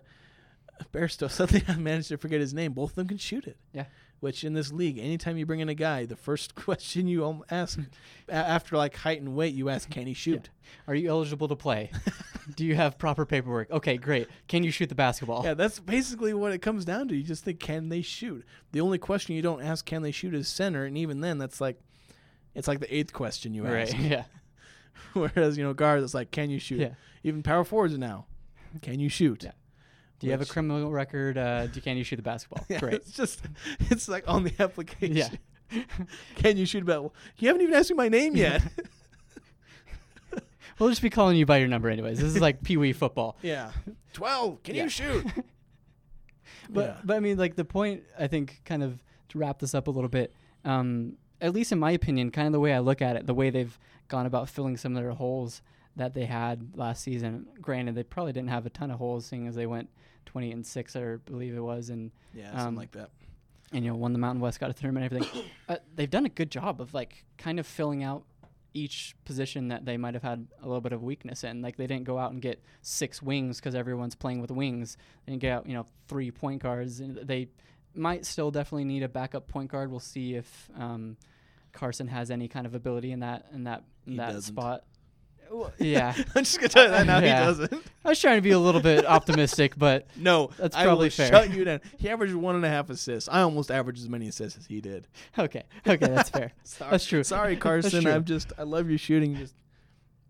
[0.93, 2.73] Bairstow, suddenly I managed to forget his name.
[2.73, 3.57] Both of them can shoot it.
[3.73, 3.85] Yeah.
[4.19, 7.79] Which in this league, anytime you bring in a guy, the first question you ask
[8.27, 10.49] a- after like height and weight, you ask, "Can he shoot?"
[10.87, 11.91] Are you eligible to play?
[12.55, 13.71] Do you have proper paperwork?
[13.71, 14.27] Okay, great.
[14.47, 15.43] Can you shoot the basketball?
[15.45, 17.15] Yeah, that's basically what it comes down to.
[17.15, 20.33] You just think, "Can they shoot?" The only question you don't ask, "Can they shoot?"
[20.33, 21.79] is center, and even then, that's like,
[22.53, 23.87] it's like the eighth question you right.
[23.87, 23.97] ask.
[23.97, 24.25] Yeah.
[25.13, 26.93] Whereas you know, guards, it's like, "Can you shoot?" Yeah.
[27.23, 28.25] Even power forwards now,
[28.81, 29.51] "Can you shoot?" Yeah.
[30.19, 31.37] Do you have a criminal record?
[31.37, 32.65] Uh, do, can you shoot the basketball?
[32.69, 32.93] Yeah, Great.
[32.95, 33.41] It's just
[33.89, 35.15] it's like on the application.
[35.15, 35.29] Yeah.
[36.35, 37.13] Can you shoot about?
[37.37, 38.61] You haven't even asked me my name yet.
[40.79, 42.19] We'll just be calling you by your number anyways.
[42.19, 43.35] This is like Pee Wee football.
[43.41, 43.71] yeah.
[44.13, 44.63] Twelve.
[44.63, 44.83] Can Yeah.
[44.83, 45.25] you shoot?
[46.69, 46.97] But Yeah.
[47.03, 49.91] but I mean, like the point I think, kind of to wrap this up a
[49.91, 50.33] little bit.
[50.65, 53.33] Um, at least in my opinion, kind of the way I look at it, the
[53.33, 55.61] way they've gone about filling some of their holes
[55.95, 57.47] that they had last season.
[57.61, 59.89] Granted, they probably didn't have a ton of holes, seeing as they went
[60.25, 63.09] twenty and six, I believe it was, and Yeah, something Um, like that.
[63.71, 65.43] and you know won the Mountain West, got a tournament, everything.
[65.69, 68.23] uh, they've done a good job of like kind of filling out
[68.75, 71.61] each position that they might have had a little bit of weakness in.
[71.63, 74.95] Like they didn't go out and get six wings because everyone's playing with wings.
[75.25, 76.99] They didn't get out you know three point guards.
[76.99, 77.49] And they
[77.95, 79.89] might still definitely need a backup point guard.
[79.89, 81.17] We'll see if um,
[81.73, 84.53] Carson has any kind of ability in that in that in He that doesn't.
[84.53, 84.83] spot.
[85.51, 87.19] Well, yeah, I'm just gonna tell you that now.
[87.19, 87.39] Yeah.
[87.39, 87.73] He doesn't.
[88.05, 91.11] I was trying to be a little bit optimistic, but No, That's I probably will
[91.11, 91.27] fair.
[91.29, 91.81] Shut you down.
[91.97, 93.27] He averaged one and a half assists.
[93.31, 95.07] I almost averaged as many assists as he did.
[95.37, 96.51] okay, okay, that's fair.
[96.63, 97.23] Sorry, That's true.
[97.23, 98.03] Sorry, Carson.
[98.03, 98.11] true.
[98.11, 98.53] I'm just.
[98.57, 99.35] I love your shooting.
[99.35, 99.55] Just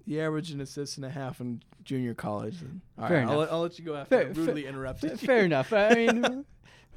[0.06, 2.62] you averaged an assist and a half in junior college.
[2.62, 3.40] And, all Fair right, I'll, enough.
[3.40, 5.12] let- I'll let you go after Fair- I fair- rudely interrupted.
[5.12, 5.28] F- you.
[5.28, 5.72] fair enough.
[5.74, 6.46] I mean,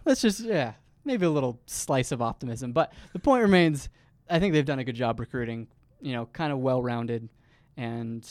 [0.04, 0.72] let's just yeah,
[1.04, 2.72] maybe a little slice of optimism.
[2.72, 3.88] But the point remains,
[4.30, 5.66] I think they've done a good job recruiting.
[6.00, 7.28] You know, kind of well-rounded,
[7.76, 8.28] and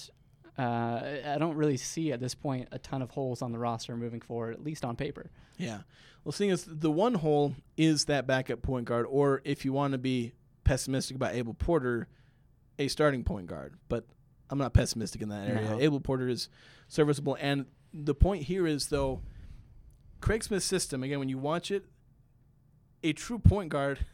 [0.58, 3.96] uh, I don't really see at this point a ton of holes on the roster
[3.96, 5.32] moving forward, at least on paper.
[5.58, 5.80] Yeah.
[6.24, 9.94] Well, seeing as the one hole is that backup point guard, or if you want
[9.94, 10.34] to be
[10.64, 12.08] pessimistic about Abel Porter,
[12.78, 13.76] a starting point guard.
[13.90, 14.06] But
[14.50, 15.70] I'm not pessimistic in that area.
[15.70, 15.80] No.
[15.80, 16.50] Abel Porter is
[16.88, 17.38] serviceable.
[17.40, 19.22] And the point here is, though,
[20.20, 21.86] Craig Smith's system, again, when you watch it,
[23.04, 24.06] a true point guard,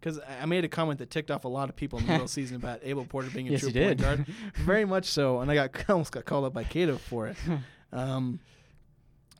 [0.00, 2.24] because I made a comment that ticked off a lot of people in the middle
[2.24, 3.98] of the season about Abel Porter being a Yes, true point did.
[3.98, 4.26] guard.
[4.54, 5.40] Very much so.
[5.40, 7.36] And I got almost got called up by Queta for it.
[7.90, 8.40] Um,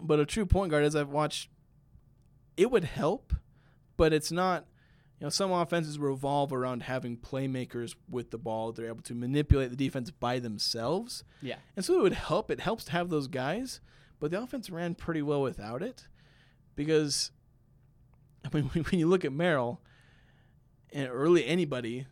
[0.01, 1.51] but a true point guard, as I've watched,
[2.57, 3.35] it would help,
[3.99, 4.65] but it's not.
[5.21, 8.73] You know, some offenses revolve around having playmakers with the ball.
[8.73, 12.51] They're able to manipulate the defense by themselves, Yeah, and so it would help.
[12.51, 13.81] It helps to have those guys,
[14.19, 16.07] but the offense ran pretty well without it,
[16.75, 17.33] because
[18.47, 19.83] I mean, when you look at Merrill,
[20.93, 22.07] and early anybody,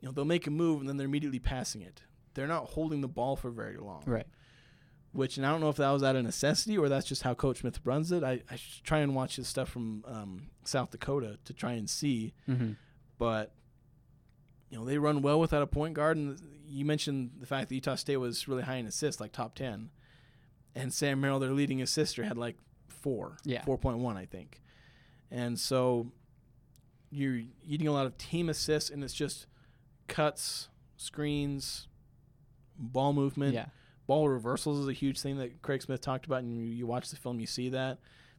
[0.00, 2.02] you know, they'll make a move and then they're immediately passing it.
[2.34, 4.26] They're not holding the ball for very long right.
[5.12, 7.32] which and I don't know if that was out of necessity or that's just how
[7.34, 8.22] Coach Smith runs it.
[8.22, 12.34] I, I try and watch his stuff from um, South Dakota to try and see,
[12.48, 12.72] Mm-hmm.
[13.18, 13.52] but
[14.68, 16.16] you know they run well without a point guard.
[16.18, 16.38] And
[16.68, 19.90] you mentioned the fact that Utah State was really high in assists, like top ten,
[20.74, 22.56] and Sam Merrill, their leading assister, had like
[22.88, 23.64] four, Yeah.
[23.64, 24.60] four point one, I think,
[25.30, 26.10] and so
[27.16, 29.46] you're eating a lot of team assists, and it's just
[30.06, 31.88] cuts, screens,
[32.78, 33.66] ball movement Yeah,
[34.06, 37.10] ball reversals is a huge thing that Craig Smith talked about, and you, you watch
[37.10, 37.98] the film, you see that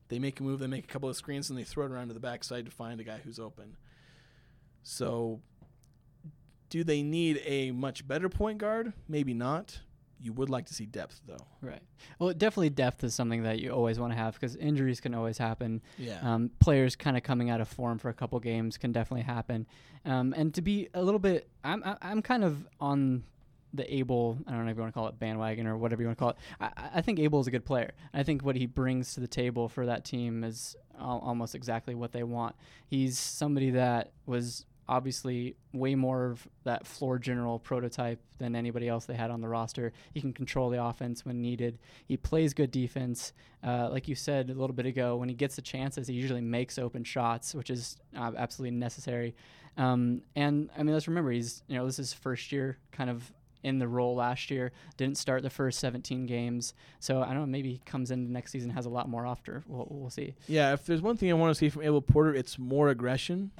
[0.09, 2.07] they make a move, they make a couple of screens, and they throw it around
[2.09, 3.75] to the backside to find a guy who's open.
[4.83, 5.41] So,
[6.69, 8.93] do they need a much better point guard?
[9.07, 9.79] Maybe not.
[10.21, 11.37] You would like to see depth, though.
[11.61, 11.81] right.
[12.19, 15.37] Well, definitely depth is something that you always want to have because injuries can always
[15.37, 15.81] happen.
[15.97, 16.19] Yeah.
[16.23, 19.67] Um, players kind of coming out of form for a couple games can definitely happen.
[20.05, 23.23] Um, and to be a little bit, I'm I'm kind of on
[23.73, 24.37] the Abel.
[24.47, 26.21] I don't know if you want to call it bandwagon or whatever you want to
[26.21, 26.37] call it.
[26.59, 27.91] I, I- I think Abel is a good player.
[28.13, 31.93] I think what he brings to the table for that team is al- almost exactly
[31.93, 32.55] what they want.
[32.87, 39.05] He's somebody that was obviously way more of that floor general prototype than anybody else
[39.05, 39.93] they had on the roster.
[40.13, 41.79] He can control the offense when needed.
[42.05, 43.33] He plays good defense.
[43.63, 46.41] Uh, like you said a little bit ago, when he gets the chances, he usually
[46.41, 49.35] makes open shots, which is uh, absolutely necessary.
[49.77, 53.31] Um, and I mean, let's remember he's you know this is first year, kind of
[53.63, 54.71] in the role last year.
[54.97, 57.45] Didn't start the first 17 games, so I don't know.
[57.45, 59.63] Maybe he comes into next season has a lot more after.
[59.67, 60.35] We'll, we'll see.
[60.47, 63.51] yeah, if there's one thing I want to see from Abel Porter, it's more aggression.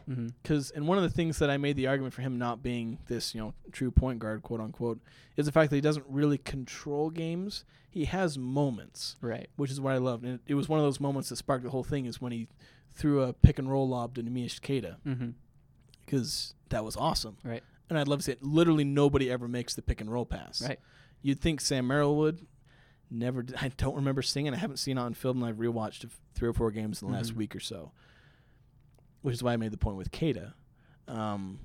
[0.42, 3.00] Because, and one of the things that I made the argument for him not being
[3.08, 5.00] this, you know, true point guard, quote unquote,
[5.36, 7.66] is the fact that he doesn't really control games.
[7.90, 9.16] He has moments.
[9.22, 9.50] Right.
[9.56, 10.24] which is what I loved.
[10.24, 12.32] And it, it was one of those moments that sparked the whole thing is when
[12.32, 12.48] he
[12.94, 15.30] threw a pick and roll lob to Neemias Queta hmm
[16.06, 17.38] because that was awesome.
[17.44, 17.64] Right.
[17.90, 18.44] And I'd love to say it.
[18.44, 20.62] Literally nobody ever makes the pick and roll pass.
[20.62, 20.80] Right.
[21.22, 22.46] You'd think Sam Merrill would.
[23.10, 23.42] Never.
[23.44, 23.56] Did.
[23.62, 24.54] I don't remember seeing it.
[24.54, 27.14] I haven't seen it on film, and I've rewatched three or four games in the
[27.14, 27.38] last Mhm.
[27.38, 27.92] week or so.
[29.22, 30.54] Which is why I made the point with Queta.
[31.08, 31.60] Um,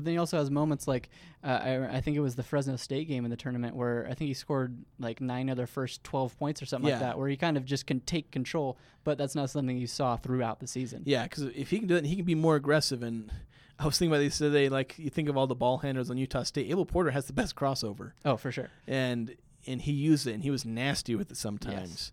[0.00, 1.10] But then he also has moments like
[1.44, 4.14] uh, I, I think it was the Fresno State game in the tournament where I
[4.14, 6.94] think he scored like nine of their first 12 points or something Yeah.
[6.94, 8.78] like that, where he kind of just can take control.
[9.04, 11.02] But that's not something you saw throughout the season.
[11.04, 13.02] yeah, because if he can do it, he can be more aggressive.
[13.02, 13.30] And
[13.78, 14.68] I was thinking about this today.
[14.68, 17.32] Like you think of all the ball handlers on Utah State, Abel Porter has the
[17.32, 18.12] best crossover.
[18.24, 18.70] Oh, for sure.
[18.88, 19.34] and
[19.66, 21.90] and he used it and he was nasty with it sometimes.
[21.90, 22.12] Yes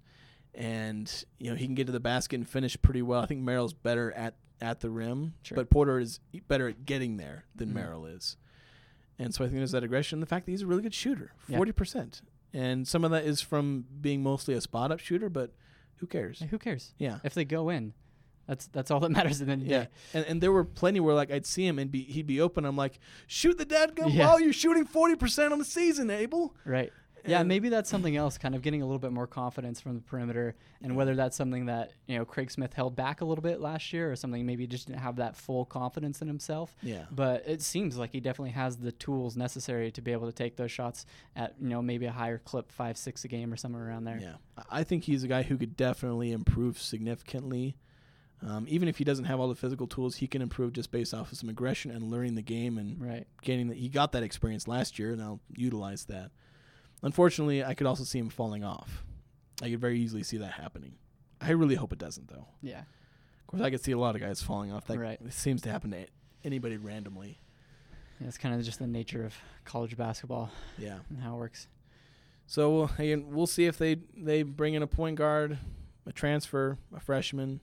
[0.55, 3.21] And you know he can get to the basket and finish pretty well.
[3.21, 5.55] I think Merrill's better at at the rim, Sure.
[5.55, 7.73] but Porter is better at getting there than Mhm.
[7.73, 8.37] Merrill is.
[9.19, 10.19] And so I think there's that aggression.
[10.19, 11.57] The fact that he's a really good shooter, Yeah.
[11.57, 12.21] forty percent,
[12.53, 15.29] and some of that is from being mostly a spot up shooter.
[15.29, 15.53] But
[15.97, 16.41] who cares?
[16.49, 17.93] Who cares Yeah, if they go in?
[18.45, 19.83] That's that's all that matters in the end of the yeah.
[19.85, 19.89] day.
[20.13, 22.63] And and there were plenty where like I'd see him and be he'd be open.
[22.65, 24.27] I'm like, shoot the dead gun Yeah.
[24.27, 24.39] ball.
[24.39, 26.55] You're shooting forty percent on the season, Abel.
[26.63, 26.93] Right.
[27.27, 30.01] Yeah, maybe that's something else, kind of getting a little bit more confidence from the
[30.01, 33.59] perimeter, and whether that's something that you know Craig Smith held back a little bit
[33.61, 36.75] last year, or something maybe he just didn't have that full confidence in himself.
[36.81, 37.05] Yeah.
[37.11, 40.55] But it seems like he definitely has the tools necessary to be able to take
[40.55, 41.05] those shots
[41.35, 44.19] at you know maybe a higher clip, five, six a game, or somewhere around there.
[44.21, 47.75] Yeah, I- I think he's a guy who could definitely improve significantly.
[48.41, 51.11] Um, even if he doesn't have all the physical tools, he can improve just based
[51.11, 53.25] off of some aggression and learning the game and Right.
[53.41, 53.77] getting that.
[53.77, 56.29] He got that experience last year, and I'll utilize that.
[57.03, 59.03] Unfortunately, I could also see him falling off.
[59.61, 60.95] I could very easily see that happening.
[61.39, 62.47] I really hope it doesn't, though.
[62.61, 62.79] Yeah.
[62.81, 64.85] Of course, I could see a lot of guys falling off.
[64.87, 65.19] That Right.
[65.21, 66.05] it seems to happen to
[66.43, 67.39] anybody randomly.
[68.19, 70.99] Yeah, it's kind of just the nature of college basketball Yeah.
[71.09, 71.67] and how it works.
[72.47, 75.59] So we'll, again, we'll see if they they bring in a point guard,
[76.05, 77.59] a transfer, a freshman.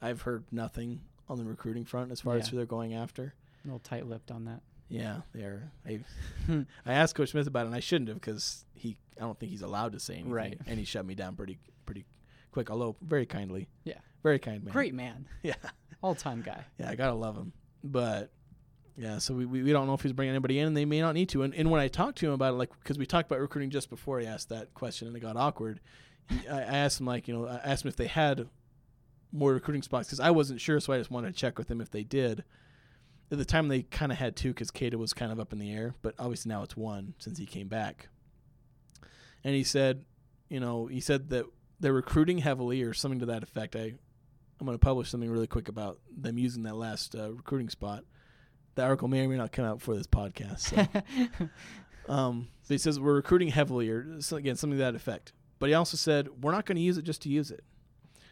[0.00, 3.34] I've heard nothing on the recruiting front as far as who they're going after.
[3.64, 4.62] A little tight-lipped on that.
[4.88, 5.70] Yeah, they're.
[5.86, 6.00] I,
[6.86, 8.96] I asked Coach Smith about it, and I shouldn't have because he.
[9.18, 10.32] I don't think he's allowed to say anything.
[10.32, 10.58] Right.
[10.66, 12.04] And he shut me down pretty pretty
[12.52, 13.68] quick, although very kindly.
[13.84, 13.98] Yeah.
[14.22, 14.72] Very kind man.
[14.72, 15.54] Great man, Yeah.
[16.02, 16.64] all-time guy.
[16.78, 17.52] Yeah, I gotta love him.
[17.84, 18.30] But
[18.96, 21.00] yeah, so we, we, we don't know if he's bringing anybody in, and they may
[21.00, 21.42] not need to.
[21.42, 23.70] And, and when I talked to him about it, like because we talked about recruiting
[23.70, 25.80] just before he asked that question, and it got awkward.
[26.50, 28.48] I, I asked him like, you know, I asked him if they had
[29.32, 31.80] more recruiting spots because I wasn't sure, so I just wanted to check with him
[31.80, 32.44] if they did.
[33.30, 35.58] At the time, they kind of had two because Queta was kind of up in
[35.58, 38.08] the air, but obviously now it's one since he came back.
[39.44, 40.04] And he said,
[40.48, 41.44] you know, he said that
[41.78, 43.76] they're recruiting heavily or something to that effect.
[43.76, 43.94] I
[44.60, 48.04] I'm going to publish something really quick about them using that last uh, recruiting spot.
[48.74, 50.60] The article may or may not come out before this podcast.
[50.60, 51.48] So.
[52.12, 55.32] um, so he says we're recruiting heavily, or so again something to that effect.
[55.58, 57.64] But he also said we're not going to use it just to use it.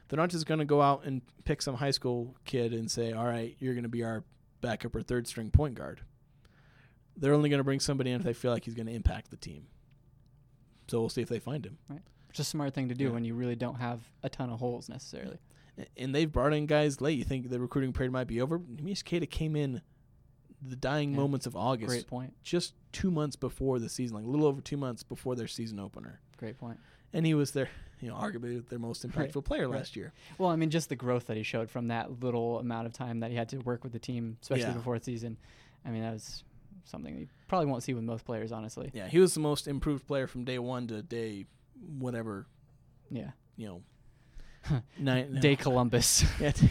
[0.08, 3.12] They're not just going to go out and pick some high school kid and say,
[3.12, 4.24] "All right, you're going to be our
[4.60, 6.02] backup or third string point guard."
[7.16, 9.30] They're only going to bring somebody in if they feel like he's going to impact
[9.30, 9.66] the team.
[10.88, 11.78] So we'll see if they find him.
[11.88, 12.02] Right.
[12.30, 13.10] It's a smart thing to do Yeah.
[13.10, 15.38] when you really don't have a ton of holes necessarily.
[15.98, 17.18] and they've brought in guys late.
[17.18, 18.58] You think the recruiting period might be over?
[18.58, 19.82] Queta came in
[20.62, 21.16] the dying Yeah.
[21.18, 22.34] moments of August, Great point.
[22.42, 25.78] just two months before the season, like a little over two months before their season
[25.78, 26.80] opener, Great point.
[27.12, 27.68] and he was their,
[28.00, 29.12] you know, arguably their most Right.
[29.32, 29.78] impactful player Right.
[29.78, 30.12] last year.
[30.38, 33.20] Well, I mean, just the growth that he showed from that little amount of time
[33.20, 34.72] that he had to work with the team, especially Yeah.
[34.74, 35.36] before the season.
[35.84, 36.44] I mean, that was
[36.84, 38.90] something you probably won't see with most players, honestly.
[38.94, 41.46] Yeah, he was the most improved player from day one to day
[41.98, 42.46] whatever,
[43.10, 43.30] Yeah.
[43.56, 46.24] you know, nine, Day Columbus.
[46.40, 46.70] yeah, day,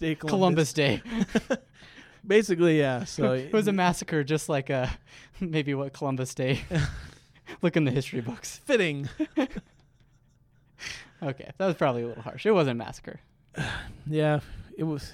[0.00, 1.02] day Columbus Day.
[2.26, 3.02] Basically, yeah.
[3.04, 4.86] So it was a massacre, just like uh,
[5.40, 6.60] maybe what Columbus Day.
[7.62, 8.58] Look in the history books.
[8.64, 9.08] fitting.
[11.22, 12.44] Okay, that was probably a little harsh.
[12.46, 13.20] It wasn't a massacre.
[14.06, 14.40] Yeah,
[14.76, 15.12] it was.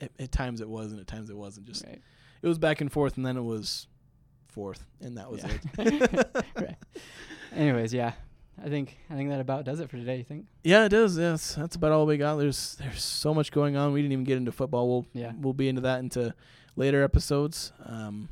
[0.00, 1.66] At, at times it was, and at times it wasn't.
[1.66, 2.00] Just Right.
[2.42, 3.86] it was back and forth, and then it was
[4.48, 5.84] fourth, and that was Yeah.
[5.84, 6.44] it.
[6.56, 6.76] right.
[7.54, 8.12] Anyways, yeah.
[8.64, 10.16] I think I think that about does it for today.
[10.18, 10.46] You think?
[10.62, 11.18] Yeah, it does.
[11.18, 12.36] Yes, that's about all we got.
[12.36, 13.92] There's there's so much going on.
[13.92, 14.88] We didn't even get into football.
[14.88, 15.32] We'll Yeah.
[15.38, 16.34] we'll be into that into
[16.76, 17.72] later episodes.
[17.84, 18.28] Um,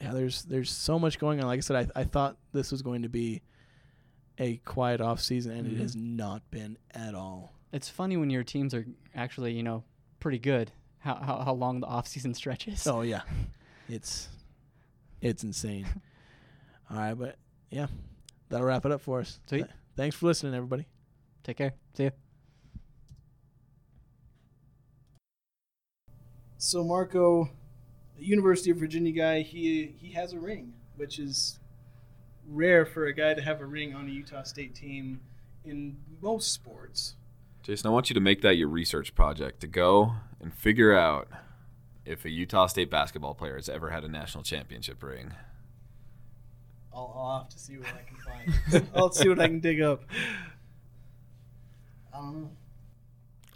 [0.00, 1.46] yeah, there's there's so much going on.
[1.46, 3.42] Like I said, I I thought this was going to be
[4.38, 5.72] a quiet off season, and Mhm.
[5.74, 7.52] it has not been at all.
[7.72, 9.84] It's funny when your teams are actually, you know,
[10.20, 10.72] pretty good.
[10.98, 12.86] How how, how long the off season stretches.
[12.86, 13.22] Oh yeah,
[13.88, 14.28] it's
[15.20, 15.86] it's insane.
[16.90, 17.36] all right, but
[17.70, 17.86] yeah,
[18.48, 19.38] that'll wrap it up for us.
[19.46, 19.58] Sweet.
[19.64, 20.86] Th- thanks for listening, everybody.
[21.42, 21.74] Take care.
[21.94, 22.10] See ya.
[26.58, 27.50] So Marco,
[28.18, 31.58] University of Virginia guy, he he has a ring, which is
[32.48, 35.20] rare for a guy to have a ring on a Utah State team
[35.64, 37.14] in most sports.
[37.62, 41.28] Jason, I want you to make that your research project to go and figure out
[42.04, 45.32] if a Utah State basketball player has ever had a national championship ring.
[46.94, 48.88] I'll, I'll have to see what I can find.
[48.94, 50.02] I'll see what I can dig up.
[52.12, 52.50] I don't know.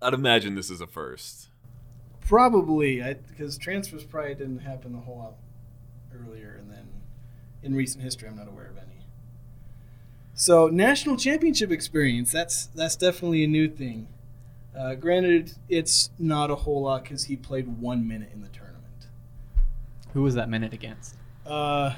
[0.00, 1.48] I'd imagine this is a first.
[2.20, 5.34] Probably, because transfers probably didn't happen a whole lot
[6.14, 6.55] earlier,
[7.66, 9.04] in recent history, I'm not aware of any.
[10.34, 14.08] So, national championship experience, that's that's definitely a new thing.
[14.76, 19.08] Uh, granted, it's not a whole lot because he played one minute in the tournament.
[20.12, 21.16] Who was that minute against?
[21.46, 21.94] Uh,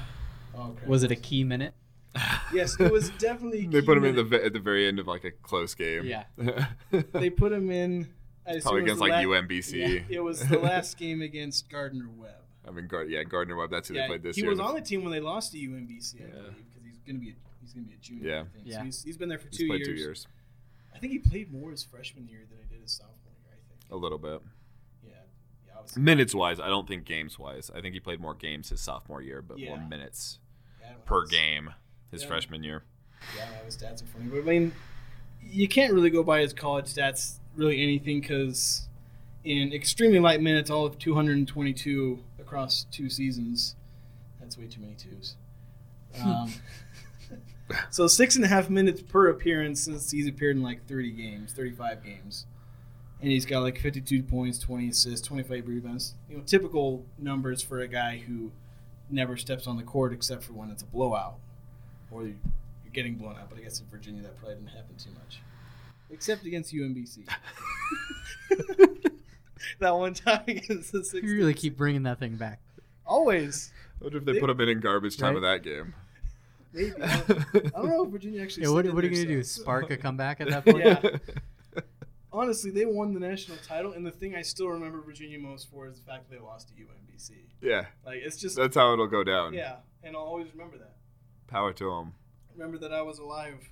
[0.55, 0.75] oh.
[0.87, 1.73] Was it a key minute?
[2.51, 3.65] Yes, it was definitely.
[3.65, 6.05] a they put him in the at the very end of like a close game.
[6.05, 6.23] Yeah.
[7.13, 8.07] They put him in.
[8.47, 10.05] I Probably against like la- UMBC.
[10.09, 12.38] It was the last game against Gardner Webb.
[12.67, 13.71] I mean, Gar- yeah, Gardner Webb.
[13.71, 14.51] That's who Yeah, they played this he year.
[14.51, 16.31] He was on the team when they lost to UMBC, I Yeah.
[16.33, 18.29] believe, because he's gonna be a, he's gonna be a junior.
[18.29, 18.41] Yeah.
[18.41, 18.65] I think.
[18.65, 18.77] Yeah.
[18.79, 19.87] So he's, he's been there for He's two played years.
[19.87, 20.27] two years,
[20.93, 23.53] I think he played more his freshman year than he did his sophomore year.
[23.53, 23.91] I think.
[23.91, 24.41] a little bit.
[25.07, 25.11] Yeah.
[25.67, 26.01] Yeah.
[26.01, 27.71] Minutes wise, I don't think games wise.
[27.73, 30.39] I think he played more games his sophomore year, but more minutes
[30.81, 31.73] Yeah, per have his- game
[32.11, 32.27] his Yeah.
[32.27, 32.83] freshman year.
[33.37, 34.71] Yeah, I his stats in front of me, but I mean,
[35.41, 38.87] you can't really go by his college stats really anything because
[39.43, 43.75] in extremely light minutes, all of 222 across two seasons.
[44.39, 45.35] That's way too many twos.
[46.23, 46.51] Um,
[47.91, 51.53] so six and a half minutes per appearance since he's appeared in like 30 games,
[51.53, 52.45] 35 games,
[53.21, 56.15] and he's got like 52 points, 20 assists, 25 rebounds.
[56.29, 58.51] You know, typical numbers for a guy who
[59.09, 61.35] never steps on the court except for when it's a blowout
[62.11, 62.35] or you-
[62.83, 63.49] you're getting blown out.
[63.49, 65.39] But I guess in Virginia that probably didn't happen too much,
[66.09, 67.27] except against UMBC.
[69.79, 71.23] that one time against the six.
[71.27, 72.59] You really keep bringing that thing back.
[73.05, 73.71] always.
[73.99, 75.35] I wonder if they They- put him in in garbage time Right?
[75.37, 75.93] of that game.
[76.71, 76.91] Maybe.
[77.01, 78.63] I don't, know if Virginia actually.
[78.67, 79.43] Yeah, what, what are you gonna do?
[79.43, 80.85] Spark a comeback at that point?
[80.85, 81.01] Yeah.
[82.31, 85.87] Honestly, they won the national title, and the thing I still remember Virginia most for
[85.87, 87.31] is the fact that they lost to UMBC.
[87.59, 89.53] yeah, Like it's just that's how it'll go down.
[89.55, 90.95] yeah, and I'll always remember that.
[91.47, 92.13] Power to them.
[92.55, 93.67] Remember that I was alive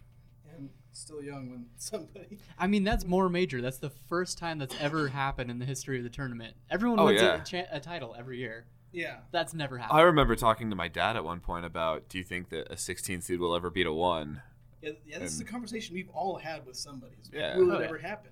[0.57, 2.39] and still young when somebody.
[2.57, 3.61] I mean, that's more major.
[3.61, 6.55] That's the first time that's ever happened in the history of the tournament.
[6.69, 7.41] Everyone Oh, wins yeah.
[7.41, 8.65] a, cha- a title every year.
[8.91, 9.17] Yeah.
[9.31, 9.99] That's never happened.
[9.99, 12.77] I remember talking to my dad at one point about, do you think that a
[12.77, 14.41] 16 seed will ever beat a one?
[14.81, 17.15] Yeah, yeah, this is a conversation we've all had with somebody.
[17.21, 17.57] is, Yeah.
[17.57, 17.87] Will Oh, it yeah.
[17.87, 18.31] ever happen?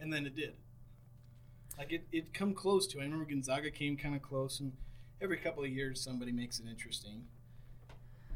[0.00, 0.54] And then it did.
[1.78, 2.98] Like it, it come close to.
[3.00, 4.72] I remember Gonzaga came kind of close, and
[5.20, 7.24] every couple of years somebody makes it interesting.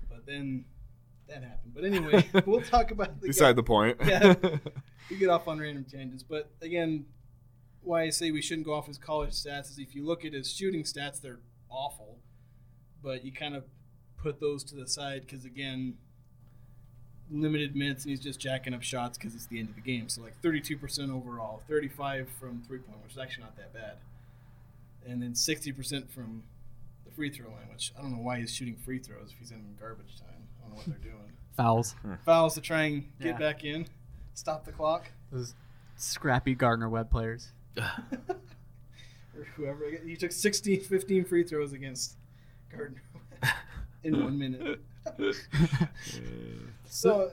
[0.08, 0.64] But then
[1.28, 1.72] that happened.
[1.74, 3.98] But anyway, we'll talk about the Beside the point.
[4.06, 4.34] Yeah.
[5.10, 6.22] we get off on random tangents.
[6.22, 7.06] But again,
[7.82, 10.32] why I say we shouldn't go off his college stats is if you look at
[10.32, 12.18] his shooting stats, they're awful.
[13.02, 13.64] But you kind of
[14.16, 15.94] put those to the side because again,
[17.30, 20.08] limited minutes and he's just jacking up shots because it's the end of the game.
[20.08, 23.96] So like 32% overall, 35 from three point, which is actually not that bad,
[25.06, 26.42] and then 60% from
[27.04, 29.50] the free throw line, which I don't know why he's shooting free throws if he's
[29.50, 30.35] in garbage time.
[30.66, 31.32] I don't know what they're doing.
[31.56, 31.92] Fouls.
[32.02, 32.14] Hmm.
[32.24, 33.38] Fouls to try and get Yeah.
[33.38, 33.86] back in,
[34.34, 35.10] stop the clock.
[35.32, 35.54] Those
[35.96, 37.52] scrappy Gardner Webb players.
[37.78, 37.84] or
[39.56, 39.88] whoever.
[39.88, 42.16] You took 16, 15 free throws against
[42.70, 43.02] Gardner
[44.02, 44.80] in one minute.
[46.88, 47.32] So,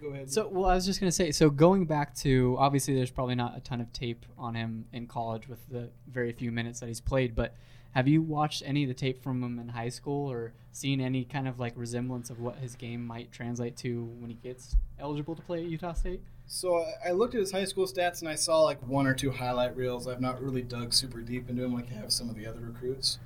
[0.00, 0.30] go ahead.
[0.30, 1.30] So, well, I was just gonna say.
[1.32, 5.06] So, going back to obviously, there's probably not a ton of tape on him in
[5.06, 7.34] college with the very few minutes that he's played.
[7.34, 7.54] But
[7.92, 11.24] have you watched any of the tape from him in high school, or seen any
[11.24, 15.34] kind of like resemblance of what his game might translate to when he gets eligible
[15.34, 16.22] to play at Utah State?
[16.46, 19.30] So I- looked at his high school stats and I saw like one or two
[19.30, 20.06] highlight reels.
[20.06, 22.60] I've not really dug super deep into him like I have some of the other
[22.60, 23.18] recruits.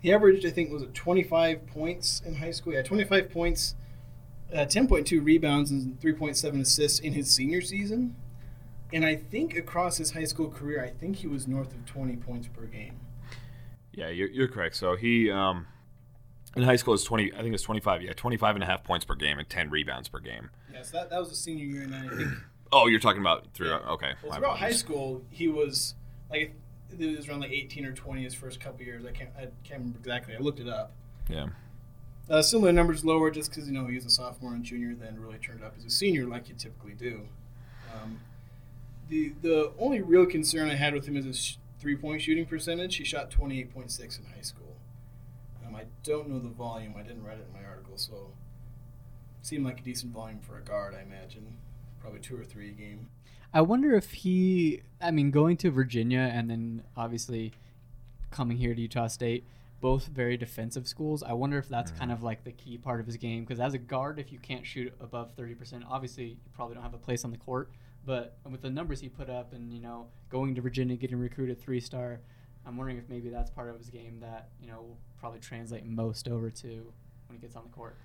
[0.00, 2.74] He averaged, I think, was it 25 points in high school?
[2.74, 3.74] Yeah, 25 points,
[4.52, 8.14] uh, 10.2 rebounds, and 3.7 assists in his senior season.
[8.92, 12.16] And I think across his high school career, I think he was north of 20
[12.16, 13.00] points per game.
[13.96, 14.76] Yeah, you're, you're correct.
[14.76, 15.66] So he um,
[16.54, 17.32] in high school is 20.
[17.32, 18.02] I think it's 25.
[18.02, 20.50] Yeah, 25 and a half points per game and 10 rebounds per game.
[20.72, 22.30] Yes, that, that was the senior year, and then I think
[22.72, 23.70] Oh, you're talking about through.
[23.70, 23.76] Yeah.
[23.90, 24.12] Okay.
[24.22, 25.94] Well, throughout high school, he was
[26.30, 26.54] like
[26.98, 29.04] it was around like 18 or 20 his first couple years.
[29.04, 30.34] I can't I can't remember exactly.
[30.34, 30.92] I looked it up.
[31.28, 31.46] Yeah.
[32.28, 35.18] Uh, similar numbers lower just because you know he was a sophomore and junior, then
[35.20, 37.22] really turned up as a senior like you typically do.
[37.94, 38.20] Um,
[39.08, 41.56] the the only real concern I had with him is his sh-
[41.86, 42.96] three point shooting percentage.
[42.96, 44.74] He shot 28.6 in high school.
[45.64, 46.94] Um, I don't know the volume.
[46.98, 48.32] I didn't write it in my article, so
[49.40, 50.96] seemed like a decent volume for a guard.
[50.96, 51.58] I imagine
[52.00, 53.06] probably two or three a game.
[53.54, 57.52] I wonder if he, I mean, going to Virginia and then obviously
[58.32, 59.44] coming here to Utah State,
[59.80, 61.22] both very defensive schools.
[61.22, 63.74] I wonder if that's kind of like the key part of his game because as
[63.74, 67.24] a guard, if you can't shoot above 30%, obviously you probably don't have a place
[67.24, 67.70] on the court.
[68.06, 71.60] But with the numbers he put up and, you know, going to Virginia, getting recruited
[71.60, 72.20] three star,
[72.64, 75.84] I'm wondering if maybe that's part of his game that, you know, will probably translate
[75.84, 76.66] most over to
[77.26, 77.96] when he gets on the court.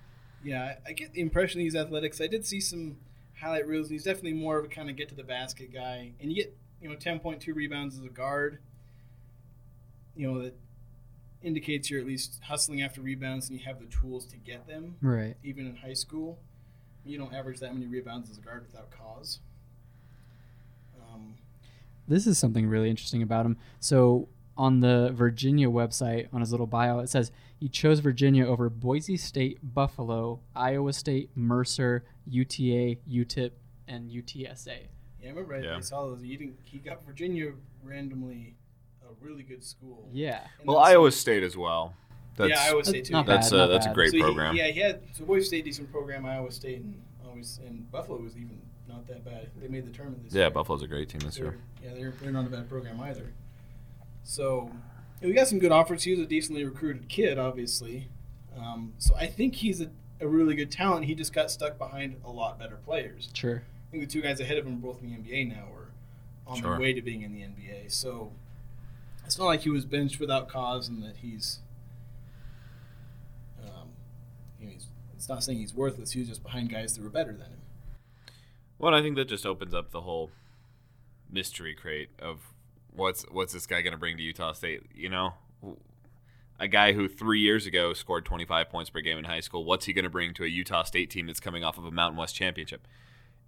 [0.44, 2.20] Yeah, I, get the impression he's athletic.
[2.20, 2.96] I did see some
[3.40, 3.86] highlight reels.
[3.86, 6.42] and He's definitely more of a kind of get to the basket guy, and you
[6.42, 8.58] get you know ten point two rebounds as a guard.
[10.16, 10.54] You know that
[11.42, 14.96] indicates you're at least hustling after rebounds and you have the tools to get them,
[15.00, 15.36] Right.
[15.42, 16.38] even in high school.
[17.04, 19.40] You don't average that many rebounds as a guard without cause.
[21.12, 21.34] Um,
[22.08, 23.56] This is something really interesting about him.
[23.80, 28.68] So on the Virginia website, on his little bio, it says he chose Virginia over
[28.68, 33.52] Boise State, Buffalo, Iowa State, Mercer, UTA, UTEP,
[33.88, 34.66] and UTSA.
[35.20, 35.76] Yeah, I remember I, Yeah.
[35.76, 36.20] I saw those.
[36.22, 36.58] He didn't.
[36.64, 37.52] He got Virginia
[37.84, 38.56] randomly,
[39.02, 40.08] a really good school.
[40.12, 40.40] Yeah.
[40.58, 41.94] And Well, that's- Iowa State as well.
[42.36, 43.12] That's, yeah, Iowa State too.
[43.12, 44.56] Not that's bad, a not that's a great so he- program.
[44.56, 46.24] yeah, he had so Boise State decent program.
[46.26, 48.58] Iowa State and always and Buffalo was even
[48.88, 49.48] not that bad.
[49.60, 50.48] They made the tournament this yeah, year.
[50.48, 51.58] Yeah, Buffalo's a great team this They're, year.
[51.82, 53.32] yeah, they're, they're not a bad program either.
[54.24, 54.70] So
[55.20, 56.02] yeah, we got some good offers.
[56.04, 58.08] He was a decently recruited kid, obviously.
[58.58, 61.06] Um, so I think he's a, a really good talent.
[61.06, 63.28] He just got stuck behind a lot better players.
[63.32, 63.62] Sure.
[63.88, 65.88] I think the two guys ahead of him are both in the NBA now or
[66.46, 66.70] on Sure.
[66.72, 67.90] their way to being in the NBA.
[67.92, 68.32] So
[69.24, 71.60] it's not like he was benched without cause and that he's.
[73.64, 73.88] Um,
[74.60, 76.12] you know, he's, it's not saying he's worthless.
[76.12, 77.58] He was just behind guys that were better than him.
[78.82, 80.32] Well, I think that just opens up the whole
[81.30, 82.40] mystery crate of
[82.90, 84.82] what's what's this guy going to bring to Utah State.
[84.92, 85.34] You know,
[86.58, 89.64] a guy who three years ago scored 25 points per game in high school.
[89.64, 91.92] What's he going to bring to a Utah State team that's coming off of a
[91.92, 92.88] Mountain West championship?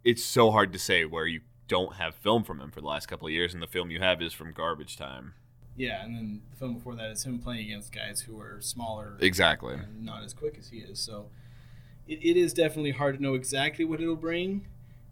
[0.05, 3.07] It's so hard to say where you don't have film from him for the last
[3.07, 5.35] couple of years, and the film you have is from garbage time.
[5.77, 9.17] Yeah, and then the film before that is him playing against guys who are smaller
[9.19, 9.75] Exactly.
[9.75, 11.01] and not as quick as he is.
[11.01, 11.31] So
[12.07, 14.69] it, it is definitely hard to know exactly what it'll bring.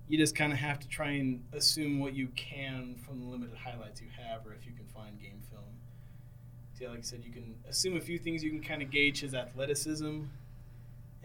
[0.09, 3.57] You just kind of have to try and assume what you can from the limited
[3.57, 5.63] highlights you have, or if you can find game film.
[6.79, 8.43] See, like I said, you can assume a few things.
[8.43, 10.23] You can kind of gauge his athleticism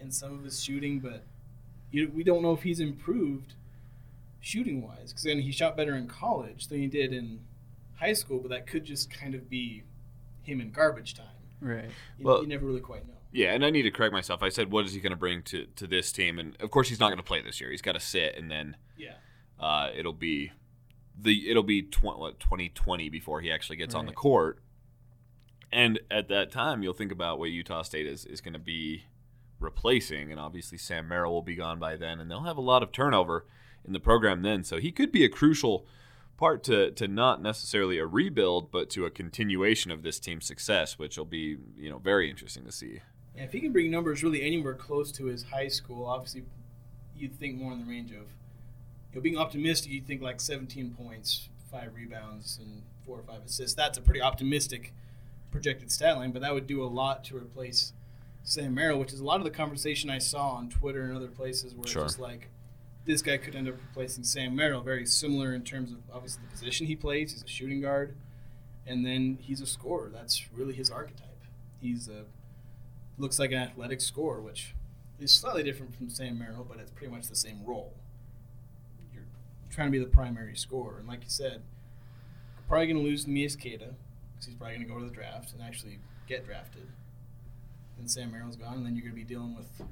[0.00, 1.22] and some of his shooting, but
[1.90, 3.54] you, we don't know if he's improved
[4.40, 5.08] shooting wise.
[5.10, 7.40] Because then he shot better in college than he did in
[7.96, 9.82] high school, but that could just kind of be
[10.44, 11.26] him in garbage time.
[11.60, 11.90] Right.
[12.18, 13.14] You, Well- you never really quite know.
[13.30, 14.42] Yeah, and I need to correct myself.
[14.42, 16.38] I said, what is he going to bring to, to this team?
[16.38, 17.70] And of course, he's not going to play this year.
[17.70, 19.14] He's got to sit, and then Yeah.
[19.60, 20.52] uh, it'll be
[21.20, 24.60] the it'll be tw- what, 2020 before he actually gets on the court.
[25.70, 29.04] And at that time, you'll think about what Utah State is is going to be
[29.60, 32.82] replacing, and obviously Sam Merrill will be gone by then, and they'll have a lot
[32.82, 33.46] of turnover
[33.84, 34.64] in the program then.
[34.64, 35.86] So he could be a crucial
[36.38, 40.98] part to to not necessarily a rebuild, but to a continuation of this team's success,
[40.98, 43.00] which will be you know very interesting to see.
[43.40, 46.44] If he can bring numbers really anywhere close to his high school, obviously
[47.16, 50.94] you'd think more in the range of, you know, being optimistic, you'd think like 17
[50.98, 53.74] points, five rebounds, and four or five assists.
[53.74, 54.92] That's a pretty optimistic
[55.50, 57.92] projected stat line, but that would do a lot to replace
[58.42, 61.28] Sam Merrill, which is a lot of the conversation I saw on Twitter and other
[61.28, 62.02] places where Sure.
[62.04, 62.48] it's just like,
[63.04, 64.82] this guy could end up replacing Sam Merrill.
[64.82, 67.32] Very similar in terms of obviously the position he plays.
[67.32, 68.14] He's a shooting guard,
[68.86, 70.10] and then he's a scorer.
[70.12, 71.24] That's really his archetype.
[71.80, 72.24] He's a
[73.18, 74.74] looks like an athletic scorer, which
[75.20, 77.92] is slightly different from Sam Merrill, but it's pretty much the same role.
[79.12, 79.24] You're
[79.70, 81.62] trying to be the primary scorer, and like you said,
[82.68, 83.30] probably going to lose to
[84.34, 85.98] because he's probably going to go to the draft and actually
[86.28, 86.86] get drafted.
[87.96, 89.82] Then Sam Merrill's gone, and then you're going to be dealing with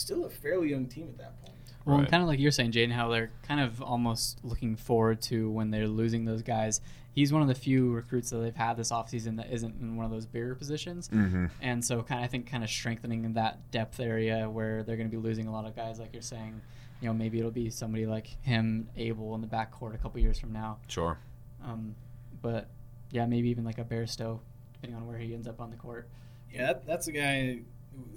[0.00, 1.52] still a fairly young team at that point.
[1.84, 2.10] Well, Right.
[2.10, 5.70] kind of like you're saying, Jaden, how they're kind of almost looking forward to when
[5.70, 6.80] they're losing those guys.
[7.12, 10.04] He's one of the few recruits that they've had this offseason that isn't in one
[10.04, 11.08] of those bigger positions.
[11.08, 11.46] Mm-hmm.
[11.62, 15.08] And so, kind of, I think, kind of strengthening that depth area where they're going
[15.08, 16.60] to be losing a lot of guys, like you're saying.
[17.00, 20.38] You know, maybe it'll be somebody like him, Abel, in the backcourt a couple years
[20.38, 20.78] from now.
[20.88, 21.18] Sure.
[21.64, 21.94] Um,
[22.42, 22.68] but
[23.12, 24.40] yeah, maybe even like a Bairstow,
[24.74, 26.08] depending on where he ends up on the court.
[26.52, 27.58] Yeah, that, that's a guy who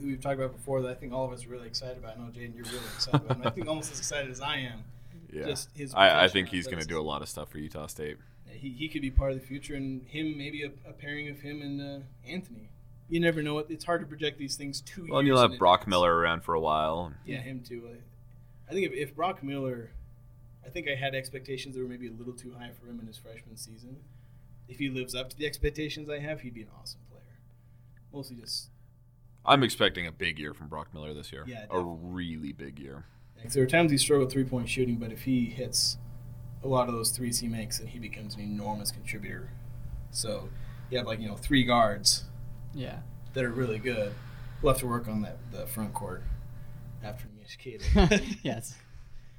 [0.02, 2.18] we've talked about before that I think all of us are really excited about.
[2.18, 3.48] I know, Jaden, you're really excited about him.
[3.48, 4.84] I think almost as excited as I am.
[5.32, 5.46] Yeah.
[5.46, 7.86] Just his I, I think he's going to do a lot of stuff for Utah
[7.86, 8.18] State.
[8.48, 11.42] He, he could be part of the future, and him maybe a, a pairing of
[11.42, 12.70] him and uh, Anthony.
[13.10, 13.60] You never know.
[13.60, 15.06] It's hard to project these things too.
[15.08, 15.90] Well, and you'll have Brock advance.
[15.92, 17.14] Miller around for a while.
[17.28, 17.90] Yeah, him too.
[17.94, 17.98] I-
[18.70, 19.92] I think if, if Brock Miller,
[20.66, 23.06] I think I had expectations that were maybe a little too high for him in
[23.06, 23.98] his freshman season.
[24.68, 27.22] If he lives up to the expectations I have, he'd be an awesome player.
[28.12, 28.70] Mostly just
[29.50, 31.44] I'm expecting a big year from Brock Miller this year.
[31.48, 33.06] Yeah, a really big year.
[33.36, 35.98] Because there are times he struggled three point shooting, but if he hits
[36.64, 39.50] a lot of those threes he makes, then he becomes an enormous contributor.
[40.12, 40.50] So
[40.90, 42.26] you have like you know three guards
[42.74, 43.00] Yeah.
[43.34, 44.14] that are really good.
[44.62, 46.24] We'll have to work on that the front court
[47.04, 48.40] after Mishkita.
[48.44, 48.76] yes.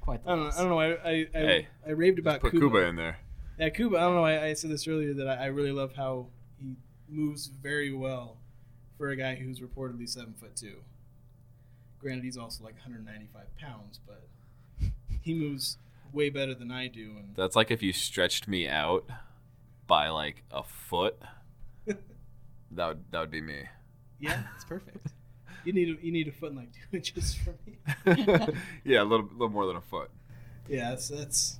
[0.01, 0.45] Quite the I don't know.
[0.45, 0.59] loss.
[0.59, 0.79] I don't know.
[0.79, 2.65] I I, I, Hey, I raved about Put Kuba.
[2.65, 3.19] Kuba in there.
[3.59, 3.97] Yeah, Kuba.
[3.97, 4.25] I don't know.
[4.25, 6.27] I, I said this earlier that I, I really love how
[6.57, 6.75] he
[7.07, 8.37] moves very well
[9.01, 10.75] for a guy who's reportedly seven foot two.
[11.97, 14.21] Granted, he's also like 195 pounds, but
[15.23, 15.79] he moves
[16.13, 17.15] way better than I do.
[17.17, 19.09] And That's like if you stretched me out
[19.87, 21.19] by like a foot.
[21.87, 21.97] that
[22.69, 23.63] would that would be me.
[24.19, 25.07] yeah, It's perfect.
[25.65, 27.79] you need a, you need a foot and like two inches for me.
[28.85, 30.11] yeah, a little little more than a foot.
[30.69, 31.57] Yeah, that's that's.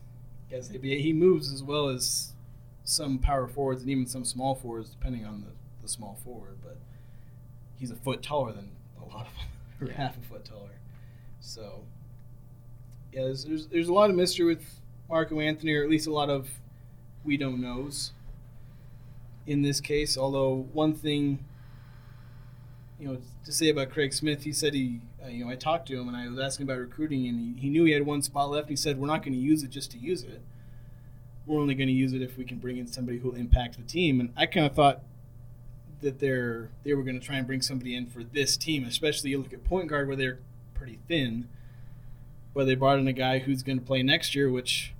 [0.51, 2.34] He moves as well as
[2.84, 5.47] some power forwards and even some small forwards, depending on the,
[5.81, 6.57] the small forward.
[6.61, 6.77] But
[7.81, 8.69] he's a foot taller than
[9.01, 10.79] a lot of them, or half a foot taller.
[11.41, 11.81] So
[13.11, 14.63] yeah, there's, there's there's a lot of mystery with
[15.09, 16.47] Marco Anthony, or at least a lot of
[17.25, 18.13] we don't knows
[19.47, 20.17] in this case.
[20.17, 21.43] Although one thing,
[22.99, 25.87] you know, to say about Craig Smith, he said he, uh, you know, I talked
[25.87, 28.21] to him and I was asking about recruiting, and he, he knew he had one
[28.21, 28.69] spot left.
[28.69, 30.41] He said, "We're not going to use it just to use it.
[31.47, 33.77] We're only going to use it if we can bring in somebody who will impact
[33.77, 35.01] the team." And I kind of thought
[36.02, 39.32] that they're they were going to try and bring somebody in for this team, especially
[39.32, 40.40] you look at point guard where they're
[40.73, 41.48] pretty thin.
[42.53, 44.94] But they brought in a guy who's going to play next year, which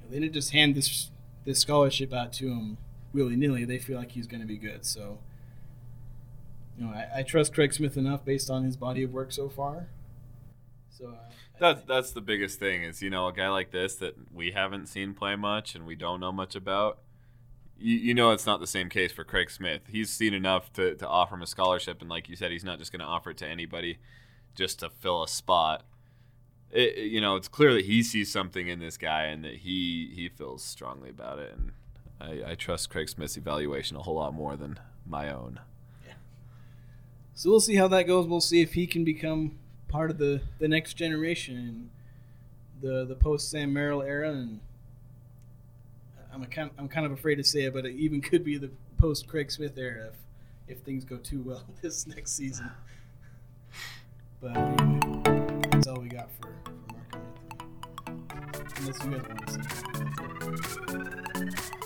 [0.00, 1.10] you know, they didn't just hand this
[1.44, 2.78] this scholarship out to him
[3.12, 3.64] willy nilly.
[3.64, 4.84] They feel like he's going to be good.
[4.84, 5.18] So,
[6.78, 9.48] you know, I, I, trust Craig Smith enough based on his body of work so
[9.48, 9.88] far.
[10.90, 14.14] So uh, that's that's the biggest thing is you know a guy like this that
[14.32, 16.98] we haven't seen play much and we don't know much about.
[17.78, 19.82] You, you know it's not the same case for Craig Smith.
[19.88, 22.78] He's seen enough to, to offer him a scholarship, and like you said, he's not
[22.78, 23.98] just going to offer it to anybody
[24.54, 25.84] just to fill a spot
[26.74, 30.10] it, you know, it's clear that he sees something in this guy and that he
[30.14, 31.56] he feels strongly about it.
[31.56, 31.72] And
[32.20, 35.60] I, I trust Craig Smith's evaluation a whole lot more than my own.
[36.04, 36.14] Yeah.
[37.34, 38.26] So we'll see how that goes.
[38.26, 39.56] We'll see if he can become
[39.88, 41.90] part of the, the next generation,
[42.82, 44.60] the the post Sam Merrill era, and
[46.34, 48.58] I'm a kind I'm kind of afraid to say it, but it even could be
[48.58, 50.14] the post Craig Smith era if
[50.66, 52.70] if things go too well this next season.
[54.40, 56.54] But anyway, that's all we got for
[58.78, 59.46] unless you guys want
[61.70, 61.83] to.